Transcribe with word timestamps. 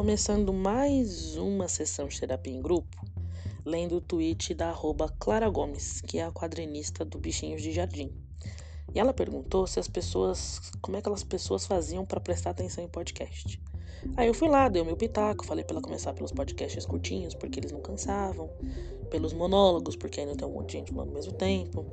começando 0.00 0.50
mais 0.50 1.36
uma 1.36 1.68
sessão 1.68 2.08
de 2.08 2.18
terapia 2.18 2.54
em 2.54 2.62
grupo, 2.62 3.04
lendo 3.66 3.96
o 3.96 4.00
tweet 4.00 4.54
da 4.54 4.74
Clara 5.18 5.46
Gomes, 5.50 6.00
que 6.00 6.18
é 6.18 6.24
a 6.24 6.32
quadrinista 6.32 7.04
do 7.04 7.18
Bichinhos 7.18 7.60
de 7.60 7.70
Jardim. 7.70 8.10
E 8.94 8.98
ela 8.98 9.12
perguntou 9.12 9.66
se 9.66 9.78
as 9.78 9.86
pessoas, 9.86 10.72
como 10.80 10.96
é 10.96 11.02
que 11.02 11.08
as 11.10 11.22
pessoas 11.22 11.66
faziam 11.66 12.06
para 12.06 12.18
prestar 12.18 12.48
atenção 12.48 12.82
em 12.82 12.88
podcast. 12.88 13.60
Aí 14.16 14.26
eu 14.26 14.32
fui 14.32 14.48
lá, 14.48 14.70
dei 14.70 14.80
o 14.80 14.86
meu 14.86 14.96
pitaco, 14.96 15.44
falei 15.44 15.64
para 15.64 15.74
ela 15.74 15.82
começar 15.82 16.14
pelos 16.14 16.32
podcasts 16.32 16.86
curtinhos, 16.86 17.34
porque 17.34 17.60
eles 17.60 17.70
não 17.70 17.82
cansavam, 17.82 18.48
pelos 19.10 19.34
monólogos, 19.34 19.96
porque 19.96 20.24
não 20.24 20.34
tem 20.34 20.48
um 20.48 20.52
monte 20.52 20.68
de 20.68 20.78
gente 20.78 20.92
falando 20.92 21.10
ao 21.10 21.14
mesmo 21.14 21.34
tempo. 21.34 21.84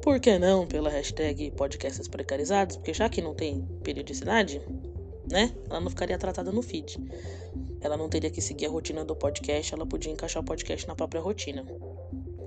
Por 0.00 0.20
que 0.20 0.38
não 0.38 0.68
pela 0.68 0.88
hashtag 0.88 1.50
podcasts 1.50 2.06
precarizados, 2.06 2.76
porque 2.76 2.94
já 2.94 3.08
que 3.08 3.20
não 3.20 3.34
tem 3.34 3.62
periodicidade, 3.82 4.62
né? 5.30 5.54
Ela 5.68 5.80
não 5.80 5.90
ficaria 5.90 6.18
tratada 6.18 6.50
no 6.52 6.62
feed. 6.62 6.98
Ela 7.80 7.96
não 7.96 8.08
teria 8.08 8.30
que 8.30 8.40
seguir 8.40 8.66
a 8.66 8.70
rotina 8.70 9.04
do 9.04 9.16
podcast, 9.16 9.74
ela 9.74 9.86
podia 9.86 10.12
encaixar 10.12 10.42
o 10.42 10.44
podcast 10.44 10.86
na 10.86 10.94
própria 10.94 11.20
rotina. 11.20 11.64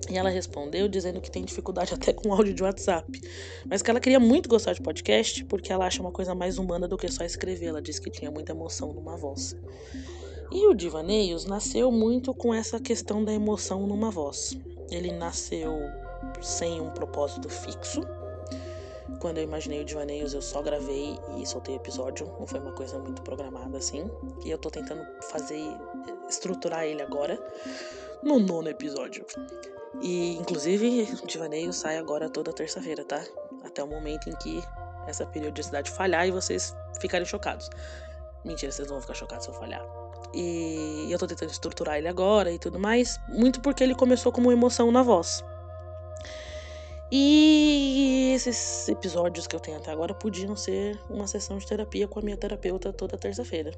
E 0.10 0.18
ela 0.18 0.30
respondeu 0.30 0.88
dizendo 0.88 1.22
que 1.22 1.32
tem 1.32 1.44
dificuldade 1.44 1.94
até 1.96 2.14
com 2.14 2.34
áudio 2.34 2.54
de 2.54 2.62
WhatsApp, 2.62 3.22
mas 3.66 3.82
que 3.82 3.90
ela 3.90 4.00
queria 4.00 4.20
muito 4.20 4.50
gostar 4.50 4.74
de 4.74 4.82
podcast 4.82 5.44
porque 5.46 5.72
ela 5.72 5.86
acha 5.86 6.02
uma 6.02 6.12
coisa 6.12 6.36
mais 6.36 6.58
humana 6.58 6.88
do 6.88 6.98
que 6.98 7.10
só 7.12 7.24
escrever. 7.24 7.68
Ela 7.68 7.82
disse 7.82 8.02
que 8.02 8.10
tinha 8.10 8.30
muita 8.30 8.52
emoção 8.52 8.94
numa 8.94 9.18
voz. 9.18 9.55
E 10.52 10.68
o 10.68 10.74
Divaneios 10.76 11.46
nasceu 11.46 11.91
muito 11.91 12.34
com 12.34 12.54
essa 12.54 12.80
questão 12.80 13.24
da 13.24 13.34
emoção 13.34 13.88
numa 13.88 14.12
voz. 14.12 14.55
Ele 14.91 15.12
nasceu 15.12 15.80
sem 16.41 16.80
um 16.80 16.91
propósito 16.91 17.50
fixo. 17.50 18.02
Quando 19.23 19.38
eu 19.38 19.45
imaginei 19.45 19.80
o 19.80 19.86
Divaneios, 19.86 20.34
eu 20.34 20.41
só 20.41 20.62
gravei 20.62 21.18
e 21.38 21.45
soltei 21.45 21.76
episódio. 21.76 22.27
Não 22.38 22.45
foi 22.45 22.59
uma 22.59 22.73
coisa 22.73 23.00
muito 23.00 23.22
programada 23.22 23.77
assim. 23.77 24.12
E 24.44 24.52
eu 24.52 24.58
tô 24.58 24.70
tentando 24.70 25.02
fazer, 25.32 25.62
estruturar 26.27 26.84
ele 26.84 27.02
agora 27.02 27.40
no 28.21 28.38
nono 28.38 28.68
episódio. 28.68 29.26
E, 30.01 30.35
inclusive, 30.35 31.07
o 31.24 31.26
Divaneio 31.26 31.71
sai 31.71 31.98
agora 31.98 32.29
toda 32.29 32.51
terça-feira, 32.51 33.05
tá? 33.05 33.24
Até 33.63 33.82
o 33.82 33.88
momento 33.88 34.29
em 34.29 34.35
que 34.35 34.62
essa 35.07 35.26
periodicidade 35.26 35.90
falhar 35.90 36.27
e 36.27 36.32
vocês 36.32 36.76
ficarem 36.99 37.26
chocados. 37.26 37.70
Mentira, 38.44 38.74
vocês 38.74 38.90
não 38.90 38.96
vão 38.96 39.01
ficar 39.04 39.13
chocados 39.13 39.46
se 39.46 39.51
eu 39.51 39.55
falhar. 39.55 39.85
E 40.34 41.07
eu 41.10 41.18
tô 41.18 41.26
tentando 41.26 41.49
estruturar 41.49 41.98
ele 41.98 42.10
agora 42.10 42.51
e 42.51 42.60
tudo 42.60 42.77
mais, 42.77 43.18
muito 43.29 43.62
porque 43.62 43.85
ele 43.85 43.96
começou 43.96 44.34
como 44.34 44.51
emoção 44.51 44.91
na 44.91 45.01
voz. 45.01 45.41
E 47.16 48.34
esses 48.34 48.90
episódios 48.90 49.46
que 49.46 49.56
eu 49.56 49.60
tenho 49.60 49.78
até 49.78 49.92
agora 49.92 50.16
podiam 50.16 50.56
ser 50.56 51.00
uma 51.12 51.28
sessão 51.28 51.60
de 51.60 51.68
terapia 51.68 52.08
com 52.08 52.18
a 52.18 52.24
minha 52.24 52.36
terapeuta 52.36 52.92
toda 52.92 53.16
terça-feira. 53.20 53.70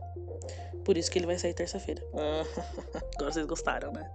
Por 0.86 0.96
isso 0.96 1.12
que 1.12 1.20
ele 1.20 1.26
vai 1.26 1.38
sair 1.38 1.54
terça-feira. 1.54 2.02
agora 2.16 3.34
vocês 3.34 3.46
gostaram, 3.46 3.92
né? 3.92 4.10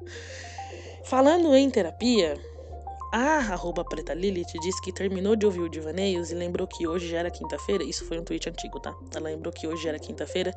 Falando 1.04 1.54
em 1.54 1.68
terapia, 1.68 2.40
a 3.12 3.52
arroba 3.52 3.84
preta 3.84 4.14
Lilith 4.14 4.58
disse 4.62 4.80
que 4.80 4.90
terminou 4.90 5.36
de 5.36 5.44
ouvir 5.44 5.60
o 5.60 5.68
Divaneios 5.68 6.30
e 6.32 6.34
lembrou 6.34 6.66
que 6.66 6.86
hoje 6.86 7.10
já 7.10 7.18
era 7.18 7.30
quinta-feira. 7.30 7.84
Isso 7.84 8.06
foi 8.06 8.18
um 8.18 8.24
tweet 8.24 8.48
antigo, 8.48 8.80
tá? 8.80 8.96
Ela 9.14 9.28
lembrou 9.28 9.52
que 9.52 9.66
hoje 9.66 9.82
já 9.82 9.90
era 9.90 9.98
quinta-feira 9.98 10.56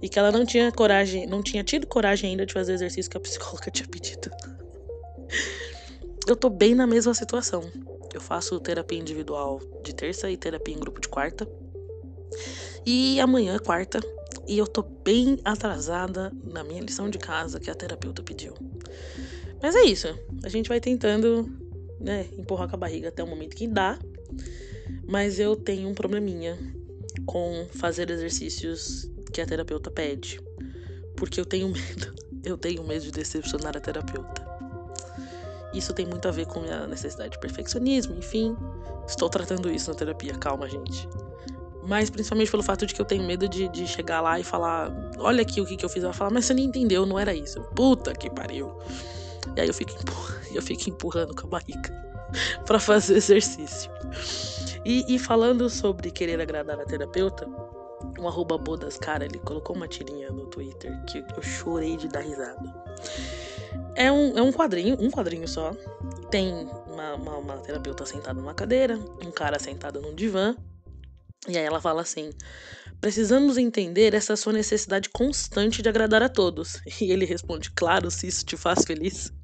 e 0.00 0.08
que 0.08 0.18
ela 0.18 0.32
não 0.32 0.46
tinha 0.46 0.72
coragem, 0.72 1.26
não 1.26 1.42
tinha 1.42 1.62
tido 1.62 1.86
coragem 1.86 2.30
ainda 2.30 2.46
de 2.46 2.54
fazer 2.54 2.72
o 2.72 2.76
exercício 2.76 3.10
que 3.10 3.18
a 3.18 3.20
psicóloga 3.20 3.68
tinha 3.70 3.86
pedido. 3.86 4.30
Eu 6.26 6.36
tô 6.36 6.48
bem 6.48 6.74
na 6.74 6.86
mesma 6.86 7.12
situação. 7.12 7.70
Eu 8.18 8.22
faço 8.22 8.58
terapia 8.58 8.98
individual 8.98 9.60
de 9.84 9.94
terça 9.94 10.28
e 10.28 10.36
terapia 10.36 10.74
em 10.74 10.80
grupo 10.80 11.00
de 11.00 11.08
quarta. 11.08 11.48
E 12.84 13.20
amanhã 13.20 13.54
é 13.54 13.58
quarta. 13.60 14.00
E 14.48 14.58
eu 14.58 14.66
tô 14.66 14.82
bem 14.82 15.38
atrasada 15.44 16.32
na 16.42 16.64
minha 16.64 16.82
lição 16.82 17.08
de 17.08 17.16
casa 17.16 17.60
que 17.60 17.70
a 17.70 17.76
terapeuta 17.76 18.20
pediu. 18.20 18.54
Mas 19.62 19.76
é 19.76 19.82
isso. 19.82 20.08
A 20.42 20.48
gente 20.48 20.68
vai 20.68 20.80
tentando, 20.80 21.48
né, 22.00 22.26
empurrar 22.36 22.68
com 22.68 22.74
a 22.74 22.78
barriga 22.78 23.06
até 23.06 23.22
o 23.22 23.26
momento 23.28 23.54
que 23.54 23.68
dá. 23.68 23.96
Mas 25.06 25.38
eu 25.38 25.54
tenho 25.54 25.88
um 25.88 25.94
probleminha 25.94 26.58
com 27.24 27.68
fazer 27.76 28.10
exercícios 28.10 29.08
que 29.32 29.40
a 29.40 29.46
terapeuta 29.46 29.92
pede. 29.92 30.40
Porque 31.16 31.38
eu 31.38 31.46
tenho 31.46 31.68
medo. 31.70 32.12
Eu 32.44 32.58
tenho 32.58 32.82
medo 32.82 33.04
de 33.04 33.12
decepcionar 33.12 33.76
a 33.76 33.80
terapeuta. 33.80 34.57
Isso 35.72 35.92
tem 35.92 36.06
muito 36.06 36.26
a 36.26 36.30
ver 36.30 36.46
com 36.46 36.60
a 36.60 36.86
necessidade 36.86 37.30
de 37.30 37.38
perfeccionismo, 37.38 38.16
enfim. 38.16 38.56
Estou 39.06 39.28
tratando 39.28 39.70
isso 39.70 39.90
na 39.90 39.96
terapia, 39.96 40.34
calma, 40.34 40.68
gente. 40.68 41.08
Mas 41.82 42.10
principalmente 42.10 42.50
pelo 42.50 42.62
fato 42.62 42.86
de 42.86 42.94
que 42.94 43.00
eu 43.00 43.04
tenho 43.04 43.24
medo 43.24 43.48
de, 43.48 43.68
de 43.68 43.86
chegar 43.86 44.20
lá 44.20 44.38
e 44.38 44.44
falar: 44.44 44.92
olha 45.18 45.42
aqui 45.42 45.60
o 45.60 45.66
que, 45.66 45.76
que 45.76 45.84
eu 45.84 45.88
fiz. 45.88 46.04
Ela 46.04 46.12
falar, 46.12 46.30
mas 46.30 46.44
você 46.44 46.54
não 46.54 46.60
entendeu, 46.60 47.06
não 47.06 47.18
era 47.18 47.34
isso. 47.34 47.62
Puta 47.74 48.12
que 48.12 48.30
pariu. 48.30 48.78
E 49.56 49.60
aí 49.60 49.68
eu 49.68 49.74
fico, 49.74 49.92
eu 50.52 50.62
fico 50.62 50.90
empurrando 50.90 51.34
com 51.34 51.46
a 51.46 51.50
barriga 51.50 51.90
para 52.66 52.78
fazer 52.78 53.16
exercício. 53.16 53.90
E, 54.84 55.04
e, 55.14 55.18
falando 55.18 55.68
sobre 55.68 56.10
querer 56.10 56.40
agradar 56.40 56.80
a 56.80 56.84
terapeuta, 56.84 57.46
um 58.18 58.28
arroba 58.28 58.56
bodas, 58.56 58.96
cara, 58.96 59.24
ele 59.24 59.38
colocou 59.38 59.74
uma 59.76 59.88
tirinha 59.88 60.30
no 60.30 60.46
Twitter 60.46 60.98
que 61.04 61.18
eu 61.18 61.42
chorei 61.42 61.96
de 61.96 62.08
dar 62.08 62.20
risada. 62.20 62.74
É 63.94 64.10
um, 64.10 64.38
é 64.38 64.42
um 64.42 64.52
quadrinho, 64.52 64.96
um 65.00 65.10
quadrinho 65.10 65.48
só. 65.48 65.72
Tem 66.30 66.52
uma, 66.86 67.14
uma, 67.14 67.36
uma 67.36 67.56
terapeuta 67.58 68.04
sentada 68.06 68.40
numa 68.40 68.54
cadeira, 68.54 68.98
um 69.24 69.30
cara 69.30 69.58
sentado 69.58 70.00
num 70.00 70.14
divã. 70.14 70.56
E 71.48 71.56
aí 71.56 71.64
ela 71.64 71.80
fala 71.80 72.02
assim: 72.02 72.30
Precisamos 73.00 73.56
entender 73.56 74.12
essa 74.14 74.34
sua 74.34 74.52
necessidade 74.52 75.08
constante 75.08 75.82
de 75.82 75.88
agradar 75.88 76.22
a 76.22 76.28
todos. 76.28 76.80
E 77.00 77.12
ele 77.12 77.24
responde: 77.24 77.70
Claro, 77.70 78.10
se 78.10 78.26
isso 78.26 78.44
te 78.44 78.56
faz 78.56 78.84
feliz. 78.84 79.32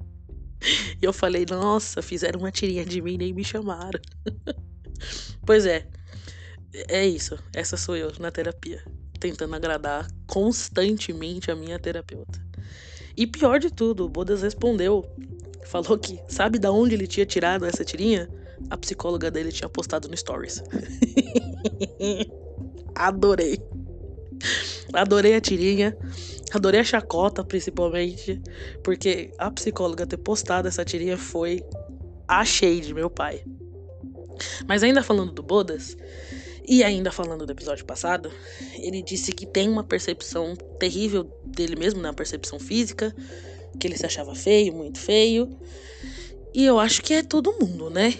E 1.01 1.05
eu 1.05 1.13
falei: 1.13 1.45
Nossa, 1.49 2.01
fizeram 2.01 2.39
uma 2.39 2.51
tirinha 2.51 2.85
de 2.85 3.01
mim 3.01 3.13
e 3.13 3.17
nem 3.17 3.33
me 3.33 3.43
chamaram. 3.43 3.99
pois 5.45 5.65
é, 5.65 5.87
é 6.87 7.05
isso. 7.05 7.37
Essa 7.53 7.77
sou 7.77 7.95
eu 7.95 8.11
na 8.19 8.31
terapia, 8.31 8.83
tentando 9.19 9.55
agradar 9.55 10.07
constantemente 10.25 11.51
a 11.51 11.55
minha 11.55 11.77
terapeuta. 11.77 12.43
E 13.17 13.25
pior 13.25 13.59
de 13.59 13.71
tudo, 13.71 14.05
o 14.05 14.09
Bodas 14.09 14.41
respondeu. 14.41 15.05
Falou 15.65 15.97
que 15.97 16.19
sabe 16.27 16.59
da 16.59 16.71
onde 16.71 16.93
ele 16.93 17.07
tinha 17.07 17.25
tirado 17.25 17.65
essa 17.65 17.83
tirinha? 17.83 18.29
A 18.69 18.77
psicóloga 18.77 19.31
dele 19.31 19.51
tinha 19.51 19.69
postado 19.69 20.07
no 20.07 20.15
Stories. 20.15 20.63
Adorei. 22.93 23.59
Adorei 24.93 25.35
a 25.35 25.41
tirinha. 25.41 25.97
Adorei 26.53 26.81
a 26.81 26.83
chacota, 26.83 27.43
principalmente. 27.43 28.41
Porque 28.83 29.31
a 29.37 29.49
psicóloga 29.51 30.05
ter 30.05 30.17
postado 30.17 30.67
essa 30.67 30.85
tirinha 30.85 31.17
foi 31.17 31.63
a 32.27 32.43
shade, 32.45 32.93
meu 32.93 33.09
pai. 33.09 33.43
Mas 34.67 34.83
ainda 34.83 35.03
falando 35.03 35.31
do 35.31 35.43
Bodas, 35.43 35.97
e 36.67 36.83
ainda 36.83 37.11
falando 37.11 37.45
do 37.45 37.51
episódio 37.51 37.85
passado, 37.85 38.31
ele 38.75 39.01
disse 39.01 39.31
que 39.31 39.45
tem 39.45 39.69
uma 39.69 39.83
percepção 39.83 40.55
terrível 40.79 41.23
dele 41.45 41.75
mesmo, 41.75 42.01
né? 42.01 42.09
Uma 42.09 42.15
percepção 42.15 42.59
física, 42.59 43.15
que 43.79 43.87
ele 43.87 43.97
se 43.97 44.05
achava 44.05 44.33
feio, 44.35 44.73
muito 44.73 44.99
feio. 44.99 45.57
E 46.53 46.65
eu 46.65 46.79
acho 46.79 47.01
que 47.01 47.13
é 47.13 47.23
todo 47.23 47.53
mundo, 47.59 47.89
né? 47.89 48.13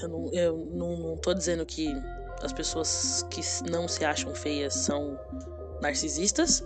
Eu 0.00 0.08
não, 0.08 0.32
eu 0.32 0.68
não, 0.72 0.96
não 0.96 1.16
tô 1.16 1.34
dizendo 1.34 1.64
que 1.66 1.94
as 2.42 2.52
pessoas 2.52 3.24
que 3.30 3.40
não 3.70 3.86
se 3.86 4.04
acham 4.04 4.34
feias 4.34 4.74
são 4.74 5.18
narcisistas, 5.80 6.64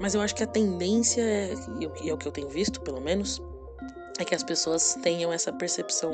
mas 0.00 0.14
eu 0.14 0.20
acho 0.20 0.34
que 0.34 0.42
a 0.42 0.46
tendência, 0.46 1.22
é, 1.22 1.54
e 2.00 2.08
é 2.08 2.14
o 2.14 2.16
que 2.16 2.26
eu 2.26 2.32
tenho 2.32 2.48
visto, 2.48 2.80
pelo 2.80 3.00
menos, 3.00 3.42
é 4.18 4.24
que 4.24 4.34
as 4.34 4.42
pessoas 4.42 4.96
tenham 5.02 5.32
essa 5.32 5.52
percepção 5.52 6.12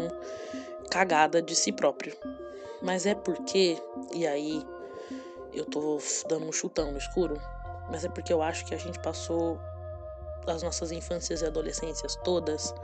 cagada 0.90 1.42
de 1.42 1.54
si 1.54 1.72
próprio. 1.72 2.14
Mas 2.82 3.06
é 3.06 3.14
porque, 3.14 3.80
e 4.14 4.26
aí 4.26 4.64
eu 5.52 5.64
tô 5.64 5.98
dando 6.28 6.46
um 6.46 6.52
chutão 6.52 6.92
no 6.92 6.98
escuro, 6.98 7.40
mas 7.90 8.04
é 8.04 8.08
porque 8.08 8.32
eu 8.32 8.42
acho 8.42 8.64
que 8.64 8.74
a 8.74 8.78
gente 8.78 8.98
passou 9.00 9.58
as 10.46 10.62
nossas 10.62 10.92
infâncias 10.92 11.42
e 11.42 11.46
adolescências 11.46 12.16
todas 12.16 12.74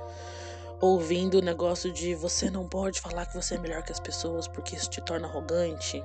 ouvindo 0.81 1.39
o 1.39 1.43
negócio 1.43 1.91
de 1.93 2.15
você 2.15 2.51
não 2.51 2.69
pode 2.69 3.01
falar 3.01 3.27
que 3.27 3.35
você 3.35 3.55
é 3.55 3.59
melhor 3.59 3.83
que 3.83 3.93
as 3.93 4.01
pessoas 4.01 4.47
porque 4.47 4.77
isso 4.77 4.91
te 4.91 5.01
torna 5.01 5.27
arrogante. 5.27 6.05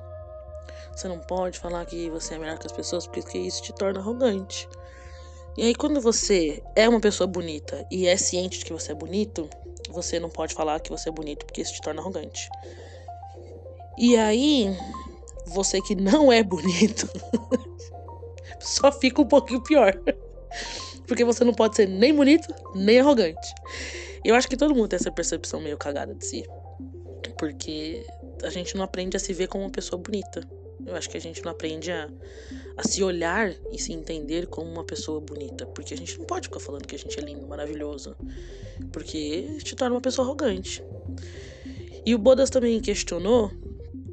Você 0.94 1.08
não 1.08 1.18
pode 1.18 1.58
falar 1.58 1.84
que 1.86 2.08
você 2.10 2.34
é 2.34 2.38
melhor 2.38 2.58
que 2.58 2.66
as 2.66 2.72
pessoas 2.72 3.06
porque 3.06 3.38
isso 3.38 3.62
te 3.62 3.72
torna 3.74 4.00
arrogante. 4.00 4.68
E 5.56 5.64
aí, 5.64 5.74
quando 5.74 6.00
você 6.00 6.62
é 6.76 6.88
uma 6.88 7.00
pessoa 7.00 7.26
bonita 7.26 7.86
e 7.90 8.06
é 8.06 8.16
ciente 8.16 8.60
de 8.60 8.64
que 8.64 8.72
você 8.72 8.92
é 8.92 8.94
bonito, 8.94 9.48
você 9.90 10.18
não 10.18 10.30
pode 10.30 10.54
falar 10.54 10.80
que 10.80 10.90
você 10.90 11.08
é 11.08 11.12
bonito 11.12 11.44
porque 11.44 11.60
isso 11.60 11.74
te 11.74 11.82
torna 11.82 12.00
arrogante. 12.00 12.48
E 14.02 14.16
aí, 14.16 14.74
você 15.44 15.78
que 15.82 15.94
não 15.94 16.32
é 16.32 16.42
bonito, 16.42 17.06
só 18.58 18.90
fica 18.90 19.20
um 19.20 19.26
pouquinho 19.26 19.62
pior. 19.62 20.00
Porque 21.06 21.22
você 21.22 21.44
não 21.44 21.52
pode 21.52 21.76
ser 21.76 21.86
nem 21.86 22.14
bonito, 22.14 22.48
nem 22.74 22.98
arrogante. 22.98 23.54
Eu 24.24 24.34
acho 24.34 24.48
que 24.48 24.56
todo 24.56 24.74
mundo 24.74 24.88
tem 24.88 24.96
essa 24.96 25.12
percepção 25.12 25.60
meio 25.60 25.76
cagada 25.76 26.14
de 26.14 26.24
si. 26.24 26.46
Porque 27.38 28.06
a 28.42 28.48
gente 28.48 28.74
não 28.74 28.84
aprende 28.84 29.18
a 29.18 29.20
se 29.20 29.34
ver 29.34 29.48
como 29.48 29.64
uma 29.64 29.70
pessoa 29.70 30.00
bonita. 30.00 30.48
Eu 30.86 30.96
acho 30.96 31.10
que 31.10 31.18
a 31.18 31.20
gente 31.20 31.44
não 31.44 31.52
aprende 31.52 31.92
a, 31.92 32.08
a 32.78 32.88
se 32.88 33.04
olhar 33.04 33.52
e 33.70 33.78
se 33.78 33.92
entender 33.92 34.46
como 34.46 34.70
uma 34.70 34.84
pessoa 34.84 35.20
bonita. 35.20 35.66
Porque 35.66 35.92
a 35.92 35.96
gente 35.98 36.18
não 36.18 36.24
pode 36.24 36.48
ficar 36.48 36.60
falando 36.60 36.86
que 36.86 36.94
a 36.94 36.98
gente 36.98 37.18
é 37.18 37.22
lindo, 37.22 37.46
maravilhoso. 37.46 38.16
Porque 38.92 39.58
te 39.62 39.76
torna 39.76 39.94
uma 39.94 40.00
pessoa 40.00 40.26
arrogante. 40.26 40.82
E 42.06 42.14
o 42.14 42.18
Bodas 42.18 42.48
também 42.48 42.80
questionou 42.80 43.50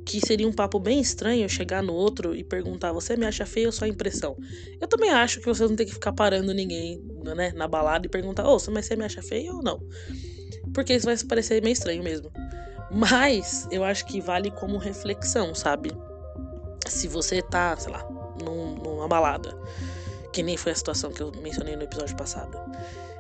que 0.07 0.25
seria 0.25 0.47
um 0.47 0.53
papo 0.53 0.79
bem 0.79 1.01
estranho 1.01 1.49
chegar 1.49 1.83
no 1.83 1.93
outro 1.93 2.33
e 2.33 2.41
perguntar: 2.41 2.93
você 2.93 3.17
me 3.17 3.25
acha 3.25 3.45
feio 3.45 3.67
ou 3.67 3.71
só 3.73 3.85
impressão? 3.85 4.37
Eu 4.79 4.87
também 4.87 5.09
acho 5.09 5.41
que 5.41 5.45
você 5.45 5.67
não 5.67 5.75
tem 5.75 5.85
que 5.85 5.93
ficar 5.93 6.13
parando 6.13 6.53
ninguém 6.53 7.03
né, 7.35 7.51
na 7.53 7.67
balada 7.67 8.07
e 8.07 8.09
perguntar: 8.09 8.47
ô, 8.47 8.55
oh, 8.55 8.71
mas 8.71 8.85
você 8.85 8.95
me 8.95 9.03
acha 9.03 9.21
feio 9.21 9.57
ou 9.57 9.61
não? 9.61 9.85
Porque 10.73 10.93
isso 10.93 11.05
vai 11.05 11.17
parecer 11.17 11.61
meio 11.61 11.73
estranho 11.73 12.01
mesmo. 12.01 12.31
Mas 12.89 13.67
eu 13.69 13.83
acho 13.83 14.05
que 14.05 14.21
vale 14.21 14.49
como 14.49 14.77
reflexão, 14.77 15.53
sabe? 15.53 15.91
Se 16.87 17.09
você 17.09 17.41
tá, 17.41 17.75
sei 17.75 17.91
lá, 17.91 18.07
num, 18.41 18.75
numa 18.75 19.09
balada, 19.09 19.53
que 20.31 20.41
nem 20.41 20.55
foi 20.55 20.71
a 20.71 20.75
situação 20.75 21.11
que 21.11 21.21
eu 21.21 21.33
mencionei 21.43 21.75
no 21.75 21.83
episódio 21.83 22.15
passado, 22.15 22.57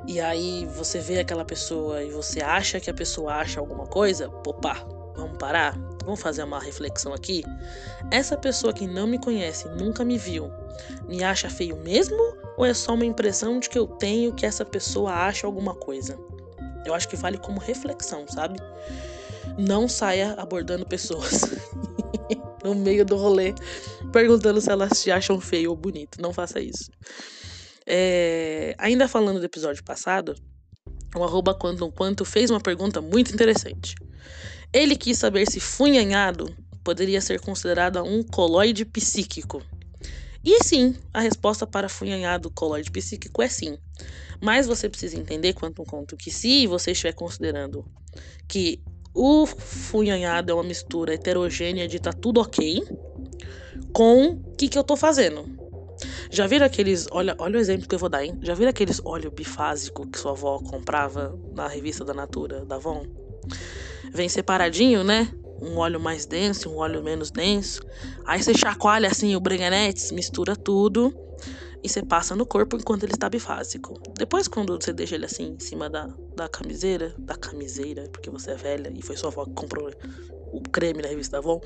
e 0.07 0.21
aí 0.21 0.65
você 0.67 0.99
vê 0.99 1.19
aquela 1.19 1.43
pessoa 1.43 2.01
e 2.01 2.11
você 2.11 2.39
acha 2.39 2.79
que 2.79 2.89
a 2.89 2.93
pessoa 2.93 3.33
acha 3.33 3.59
alguma 3.59 3.85
coisa, 3.87 4.29
opa, 4.29 4.96
vamos 5.17 5.37
parar? 5.37 5.77
Vamos 6.05 6.21
fazer 6.21 6.43
uma 6.43 6.59
reflexão 6.59 7.13
aqui? 7.13 7.43
Essa 8.09 8.37
pessoa 8.37 8.71
que 8.71 8.87
não 8.87 9.05
me 9.05 9.19
conhece, 9.19 9.67
nunca 9.69 10.05
me 10.05 10.17
viu, 10.17 10.49
me 11.07 11.23
acha 11.23 11.49
feio 11.49 11.75
mesmo? 11.77 12.17
Ou 12.55 12.65
é 12.65 12.73
só 12.73 12.93
uma 12.93 13.05
impressão 13.05 13.59
de 13.59 13.69
que 13.69 13.77
eu 13.77 13.85
tenho 13.85 14.33
que 14.33 14.45
essa 14.45 14.63
pessoa 14.63 15.11
acha 15.11 15.45
alguma 15.45 15.75
coisa? 15.75 16.17
Eu 16.85 16.93
acho 16.93 17.09
que 17.09 17.17
vale 17.17 17.37
como 17.37 17.59
reflexão, 17.59 18.25
sabe? 18.27 18.59
Não 19.57 19.87
saia 19.87 20.33
abordando 20.37 20.85
pessoas 20.85 21.41
no 22.63 22.73
meio 22.73 23.05
do 23.05 23.17
rolê 23.17 23.53
perguntando 24.13 24.61
se 24.61 24.71
elas 24.71 25.01
te 25.01 25.11
acham 25.11 25.41
feio 25.41 25.71
ou 25.71 25.75
bonito. 25.75 26.21
Não 26.21 26.31
faça 26.31 26.59
isso. 26.61 26.89
É... 27.85 28.75
Ainda 28.77 29.07
falando 29.07 29.39
do 29.39 29.45
episódio 29.45 29.83
passado, 29.83 30.35
o 31.15 31.23
arroba 31.23 31.53
quanto, 31.53 31.91
quanto 31.91 32.23
fez 32.25 32.49
uma 32.49 32.59
pergunta 32.61 33.01
muito 33.01 33.33
interessante. 33.33 33.95
Ele 34.77 34.95
quis 34.95 35.17
saber 35.17 35.49
se 35.49 35.59
funhanhado 35.59 36.55
poderia 36.83 37.19
ser 37.19 37.39
considerado 37.39 38.03
um 38.03 38.21
coloide 38.21 38.85
psíquico. 38.85 39.63
E 40.45 40.63
sim, 40.63 40.95
a 41.11 41.19
resposta 41.19 41.65
para 41.65 41.89
funhanhado 41.89 42.51
coloide 42.51 42.91
psíquico 42.91 43.41
é 43.41 43.49
sim. 43.49 43.75
Mas 44.39 44.67
você 44.67 44.87
precisa 44.87 45.17
entender 45.17 45.53
quanto 45.53 45.81
um 45.81 45.85
conto 45.85 46.15
que 46.15 46.29
se 46.29 46.67
você 46.67 46.91
estiver 46.91 47.13
considerando 47.13 47.83
que 48.47 48.79
o 49.15 49.47
funhanhado 49.47 50.51
é 50.51 50.53
uma 50.53 50.63
mistura 50.63 51.15
heterogênea 51.15 51.87
de 51.87 51.99
tá 51.99 52.13
tudo 52.13 52.39
ok, 52.39 52.79
com 53.91 54.25
o 54.25 54.55
que, 54.55 54.69
que 54.69 54.77
eu 54.77 54.83
tô 54.83 54.95
fazendo. 54.95 55.43
Já 56.29 56.45
viram 56.45 56.67
aqueles. 56.67 57.07
Olha, 57.09 57.35
olha 57.39 57.57
o 57.57 57.59
exemplo 57.59 57.87
que 57.87 57.95
eu 57.95 57.99
vou 57.99 58.09
dar, 58.09 58.23
hein? 58.23 58.37
Já 58.43 58.53
viram 58.53 58.69
aqueles 58.69 59.01
óleo 59.03 59.31
bifásico 59.31 60.05
que 60.05 60.19
sua 60.19 60.33
avó 60.33 60.59
comprava 60.59 61.35
na 61.51 61.67
revista 61.67 62.05
da 62.05 62.13
Natura, 62.13 62.63
da 62.63 62.75
Avon? 62.75 63.07
Vem 64.13 64.29
separadinho, 64.29 65.03
né? 65.03 65.27
Um 65.61 65.77
óleo 65.77 65.99
mais 65.99 66.25
denso, 66.25 66.69
um 66.69 66.77
óleo 66.77 67.03
menos 67.03 67.31
denso. 67.31 67.81
Aí 68.25 68.41
você 68.41 68.53
chacoalha 68.53 69.09
assim 69.09 69.35
o 69.35 69.39
breganetes, 69.39 70.11
mistura 70.11 70.55
tudo 70.55 71.13
e 71.83 71.89
você 71.89 72.03
passa 72.03 72.35
no 72.35 72.45
corpo 72.45 72.75
enquanto 72.75 73.03
ele 73.03 73.13
está 73.13 73.29
bifásico. 73.29 73.99
Depois, 74.09 74.47
quando 74.47 74.79
você 74.79 74.91
deixa 74.91 75.15
ele 75.15 75.25
assim 75.25 75.55
em 75.55 75.59
cima 75.59 75.89
da, 75.89 76.09
da 76.35 76.47
camiseira, 76.49 77.13
da 77.17 77.35
camiseira, 77.35 78.07
porque 78.11 78.29
você 78.29 78.51
é 78.51 78.55
velha 78.55 78.91
e 78.93 79.01
foi 79.01 79.15
sua 79.15 79.29
avó 79.29 79.45
que 79.45 79.53
comprou 79.53 79.91
o 80.51 80.61
creme 80.61 81.01
na 81.01 81.09
revista 81.09 81.37
Avon, 81.37 81.61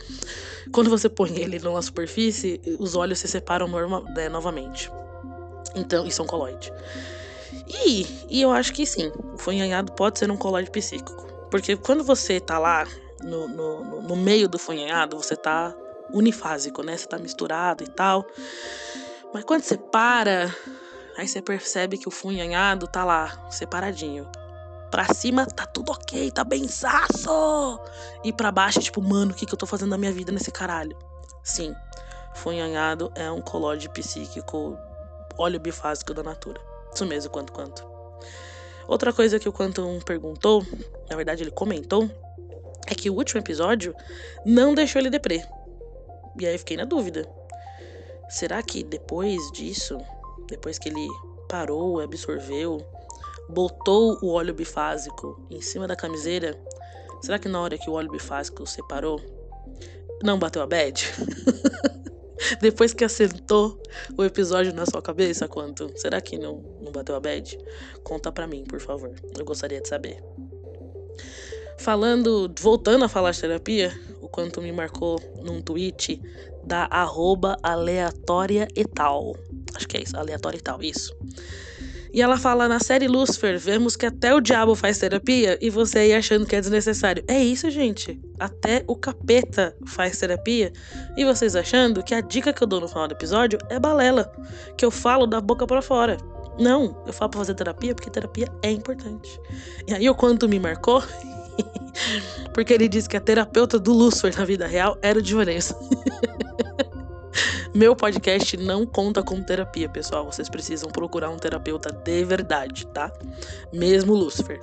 quando 0.71 0.89
você 0.89 1.07
põe 1.07 1.37
ele 1.39 1.59
numa 1.59 1.81
superfície, 1.81 2.59
os 2.79 2.95
olhos 2.95 3.19
se 3.19 3.27
separam 3.27 3.67
norma, 3.67 4.01
né, 4.15 4.27
novamente. 4.27 4.91
Então, 5.75 6.05
isso 6.05 6.21
é 6.21 6.25
um 6.25 6.27
coloide. 6.27 6.71
E, 7.85 8.05
e 8.29 8.41
eu 8.41 8.51
acho 8.51 8.73
que 8.73 8.85
sim, 8.85 9.11
o 9.33 9.37
funhanhado 9.37 9.91
pode 9.93 10.19
ser 10.19 10.29
um 10.29 10.37
coloide 10.37 10.69
psíquico. 10.69 11.30
Porque 11.51 11.75
quando 11.75 12.01
você 12.01 12.39
tá 12.39 12.57
lá 12.57 12.87
no, 13.21 13.47
no, 13.47 14.01
no 14.01 14.15
meio 14.15 14.47
do 14.47 14.57
funhanhado, 14.57 15.17
você 15.17 15.35
tá 15.35 15.75
unifásico, 16.13 16.81
né? 16.81 16.95
Você 16.95 17.05
tá 17.05 17.19
misturado 17.19 17.83
e 17.83 17.87
tal. 17.87 18.25
Mas 19.33 19.43
quando 19.43 19.61
você 19.61 19.77
para, 19.77 20.55
aí 21.17 21.27
você 21.27 21.41
percebe 21.41 21.97
que 21.97 22.07
o 22.07 22.11
funhanhado 22.11 22.87
tá 22.87 23.03
lá, 23.03 23.49
separadinho. 23.51 24.29
Pra 24.89 25.13
cima 25.13 25.45
tá 25.45 25.65
tudo 25.65 25.91
ok, 25.91 26.31
tá 26.31 26.43
bem 26.43 26.67
saço. 26.69 27.79
E 28.23 28.31
pra 28.31 28.51
baixo, 28.51 28.79
tipo, 28.79 29.01
mano, 29.01 29.31
o 29.31 29.35
que, 29.35 29.45
que 29.45 29.53
eu 29.53 29.57
tô 29.57 29.65
fazendo 29.65 29.89
na 29.89 29.97
minha 29.97 30.11
vida 30.11 30.31
nesse 30.31 30.51
caralho? 30.51 30.97
Sim, 31.43 31.75
funhanhado 32.33 33.11
é 33.15 33.29
um 33.29 33.41
colóide 33.41 33.89
psíquico, 33.89 34.77
óleo 35.37 35.59
bifásico 35.59 36.13
da 36.13 36.23
natura. 36.23 36.61
Isso 36.93 37.05
mesmo, 37.05 37.31
quanto 37.31 37.51
quanto. 37.51 37.90
Outra 38.87 39.13
coisa 39.13 39.39
que 39.39 39.47
o 39.47 39.53
Quantum 39.53 39.99
perguntou, 39.99 40.65
na 41.09 41.15
verdade 41.15 41.43
ele 41.43 41.51
comentou, 41.51 42.09
é 42.87 42.95
que 42.95 43.09
o 43.09 43.15
último 43.15 43.39
episódio 43.39 43.95
não 44.45 44.73
deixou 44.73 44.99
ele 44.99 45.09
deprê. 45.09 45.43
E 46.39 46.45
aí 46.45 46.53
eu 46.55 46.59
fiquei 46.59 46.77
na 46.77 46.85
dúvida. 46.85 47.27
Será 48.29 48.61
que 48.63 48.83
depois 48.83 49.39
disso, 49.51 49.97
depois 50.47 50.79
que 50.79 50.89
ele 50.89 51.07
parou, 51.47 51.99
absorveu, 51.99 52.85
botou 53.49 54.17
o 54.21 54.29
óleo 54.31 54.53
bifásico 54.53 55.45
em 55.49 55.61
cima 55.61 55.87
da 55.87 55.95
camiseira, 55.95 56.57
será 57.21 57.37
que 57.37 57.49
na 57.49 57.59
hora 57.61 57.77
que 57.77 57.89
o 57.89 57.93
óleo 57.93 58.09
bifásico 58.09 58.65
separou, 58.65 59.21
não 60.23 60.39
bateu 60.39 60.61
a 60.61 60.67
bad? 60.67 61.05
depois 62.61 62.93
que 62.93 63.03
assentou 63.03 63.81
o 64.17 64.23
episódio 64.23 64.73
na 64.73 64.85
sua 64.85 65.01
cabeça, 65.01 65.47
quanto? 65.47 65.91
Será 65.95 66.19
que 66.21 66.37
não, 66.37 66.63
não 66.81 66.91
bateu 66.91 67.15
a 67.15 67.19
bad? 67.19 67.57
Conta 68.03 68.31
pra 68.31 68.47
mim, 68.47 68.63
por 68.63 68.79
favor. 68.79 69.13
Eu 69.37 69.45
gostaria 69.45 69.81
de 69.81 69.87
saber. 69.87 70.23
Falando, 71.77 72.53
voltando 72.59 73.05
a 73.05 73.09
falar 73.09 73.31
de 73.31 73.41
terapia, 73.41 73.91
o 74.21 74.27
quanto 74.27 74.61
me 74.61 74.71
marcou 74.71 75.19
num 75.43 75.61
tweet 75.61 76.21
da 76.63 76.87
arroba 76.91 77.57
aleatória 77.63 78.67
e 78.75 78.85
tal. 78.85 79.35
Acho 79.73 79.87
que 79.87 79.97
é 79.97 80.03
isso, 80.03 80.15
aleatória 80.15 80.57
e 80.57 80.61
tal, 80.61 80.81
isso. 80.81 81.15
E 82.13 82.21
ela 82.21 82.37
fala: 82.37 82.67
na 82.67 82.79
série 82.79 83.07
Lucifer, 83.07 83.57
vemos 83.57 83.95
que 83.95 84.05
até 84.05 84.33
o 84.33 84.41
diabo 84.41 84.75
faz 84.75 84.97
terapia 84.97 85.57
e 85.61 85.69
você 85.69 85.99
aí 85.99 86.13
achando 86.13 86.45
que 86.45 86.55
é 86.55 86.61
desnecessário. 86.61 87.23
É 87.27 87.41
isso, 87.41 87.69
gente. 87.69 88.19
Até 88.39 88.83
o 88.87 88.95
capeta 88.95 89.75
faz 89.85 90.17
terapia 90.19 90.71
e 91.15 91.23
vocês 91.23 91.55
achando 91.55 92.03
que 92.03 92.13
a 92.13 92.21
dica 92.21 92.51
que 92.51 92.61
eu 92.61 92.67
dou 92.67 92.81
no 92.81 92.87
final 92.87 93.07
do 93.07 93.13
episódio 93.13 93.59
é 93.69 93.79
balela, 93.79 94.31
que 94.77 94.85
eu 94.85 94.91
falo 94.91 95.25
da 95.25 95.39
boca 95.39 95.65
para 95.65 95.81
fora. 95.81 96.17
Não, 96.59 97.01
eu 97.07 97.13
falo 97.13 97.31
pra 97.31 97.39
fazer 97.39 97.53
terapia 97.53 97.95
porque 97.95 98.09
terapia 98.09 98.47
é 98.61 98.71
importante. 98.71 99.39
E 99.87 99.93
aí 99.93 100.09
o 100.09 100.15
quanto 100.15 100.49
me 100.49 100.59
marcou, 100.59 101.01
porque 102.53 102.73
ele 102.73 102.89
disse 102.89 103.07
que 103.07 103.15
a 103.15 103.21
terapeuta 103.21 103.79
do 103.79 103.93
Lucifer 103.93 104.37
na 104.37 104.43
vida 104.43 104.67
real 104.67 104.97
era 105.01 105.17
o 105.17 105.21
Divanense. 105.21 105.73
Meu 107.73 107.95
podcast 107.95 108.57
não 108.57 108.85
conta 108.85 109.23
com 109.23 109.41
terapia, 109.41 109.87
pessoal. 109.87 110.25
Vocês 110.25 110.49
precisam 110.49 110.91
procurar 110.91 111.29
um 111.29 111.37
terapeuta 111.37 111.89
de 111.89 112.25
verdade, 112.25 112.85
tá? 112.87 113.09
Mesmo 113.71 114.13
Lúcifer. 114.13 114.61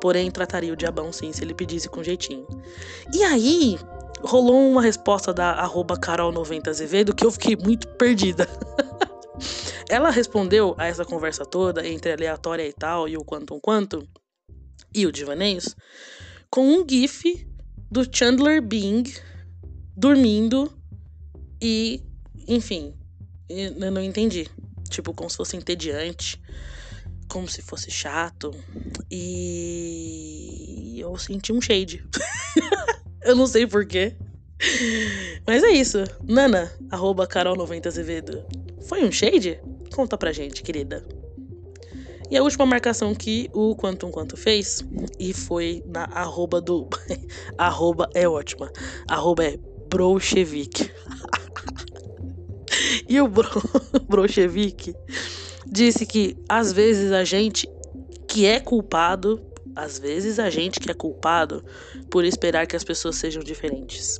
Porém, 0.00 0.28
trataria 0.28 0.72
o 0.72 0.76
diabão 0.76 1.12
sim 1.12 1.32
se 1.32 1.44
ele 1.44 1.54
pedisse 1.54 1.88
com 1.88 2.02
jeitinho. 2.02 2.44
E 3.14 3.22
aí, 3.22 3.78
rolou 4.22 4.68
uma 4.68 4.82
resposta 4.82 5.32
da 5.32 5.52
arroba 5.52 5.96
Carol90Azevedo 5.96 7.14
que 7.14 7.24
eu 7.24 7.30
fiquei 7.30 7.56
muito 7.56 7.86
perdida. 7.90 8.48
Ela 9.88 10.10
respondeu 10.10 10.74
a 10.78 10.86
essa 10.86 11.04
conversa 11.04 11.44
toda 11.44 11.86
entre 11.86 12.12
aleatória 12.12 12.66
e 12.66 12.72
tal 12.72 13.08
e 13.08 13.16
o 13.16 13.24
quantum 13.24 13.60
quantum 13.60 14.02
e 14.94 15.06
o 15.06 15.12
Divaneios 15.12 15.76
com 16.50 16.66
um 16.66 16.84
gif 16.88 17.46
do 17.90 18.04
Chandler 18.10 18.62
Bing 18.62 19.04
dormindo 19.96 20.72
e 21.60 22.02
enfim, 22.46 22.94
eu 23.48 23.90
não 23.90 24.02
entendi. 24.02 24.48
Tipo, 24.88 25.14
como 25.14 25.30
se 25.30 25.36
fosse 25.36 25.56
entediante, 25.56 26.40
como 27.28 27.48
se 27.48 27.62
fosse 27.62 27.90
chato. 27.90 28.54
E 29.10 30.98
eu 30.98 31.16
senti 31.16 31.52
um 31.52 31.60
shade. 31.60 32.04
eu 33.24 33.34
não 33.34 33.46
sei 33.46 33.66
porquê. 33.66 34.14
Mas 35.46 35.62
é 35.62 35.70
isso. 35.70 36.04
Nana, 36.22 36.72
arroba 36.90 37.26
Carol90 37.26 37.86
Azevedo. 37.86 38.44
Foi 38.86 39.04
um 39.04 39.10
shade? 39.10 39.60
Conta 39.94 40.16
pra 40.18 40.32
gente, 40.32 40.62
querida. 40.62 41.04
E 42.30 42.36
a 42.36 42.42
última 42.42 42.64
marcação 42.64 43.14
que 43.14 43.50
o 43.52 43.76
Quantum 43.76 44.10
Quanto 44.10 44.38
fez, 44.38 44.82
e 45.18 45.34
foi 45.34 45.82
na 45.86 46.04
arroba 46.04 46.60
do. 46.62 46.88
arroba 47.58 48.08
é 48.14 48.26
ótima. 48.26 48.72
Arroba 49.06 49.44
é 49.44 49.58
Brochevik. 49.90 50.90
E 53.08 53.20
o 53.20 53.28
Bro, 53.28 53.62
Brochevik 54.08 54.94
disse 55.66 56.04
que 56.06 56.36
às 56.48 56.72
vezes 56.72 57.12
a 57.12 57.24
gente 57.24 57.68
que 58.28 58.46
é 58.46 58.60
culpado, 58.60 59.40
às 59.74 59.98
vezes 59.98 60.38
a 60.38 60.50
gente 60.50 60.80
que 60.80 60.90
é 60.90 60.94
culpado 60.94 61.64
por 62.10 62.24
esperar 62.24 62.66
que 62.66 62.76
as 62.76 62.84
pessoas 62.84 63.16
sejam 63.16 63.42
diferentes. 63.42 64.18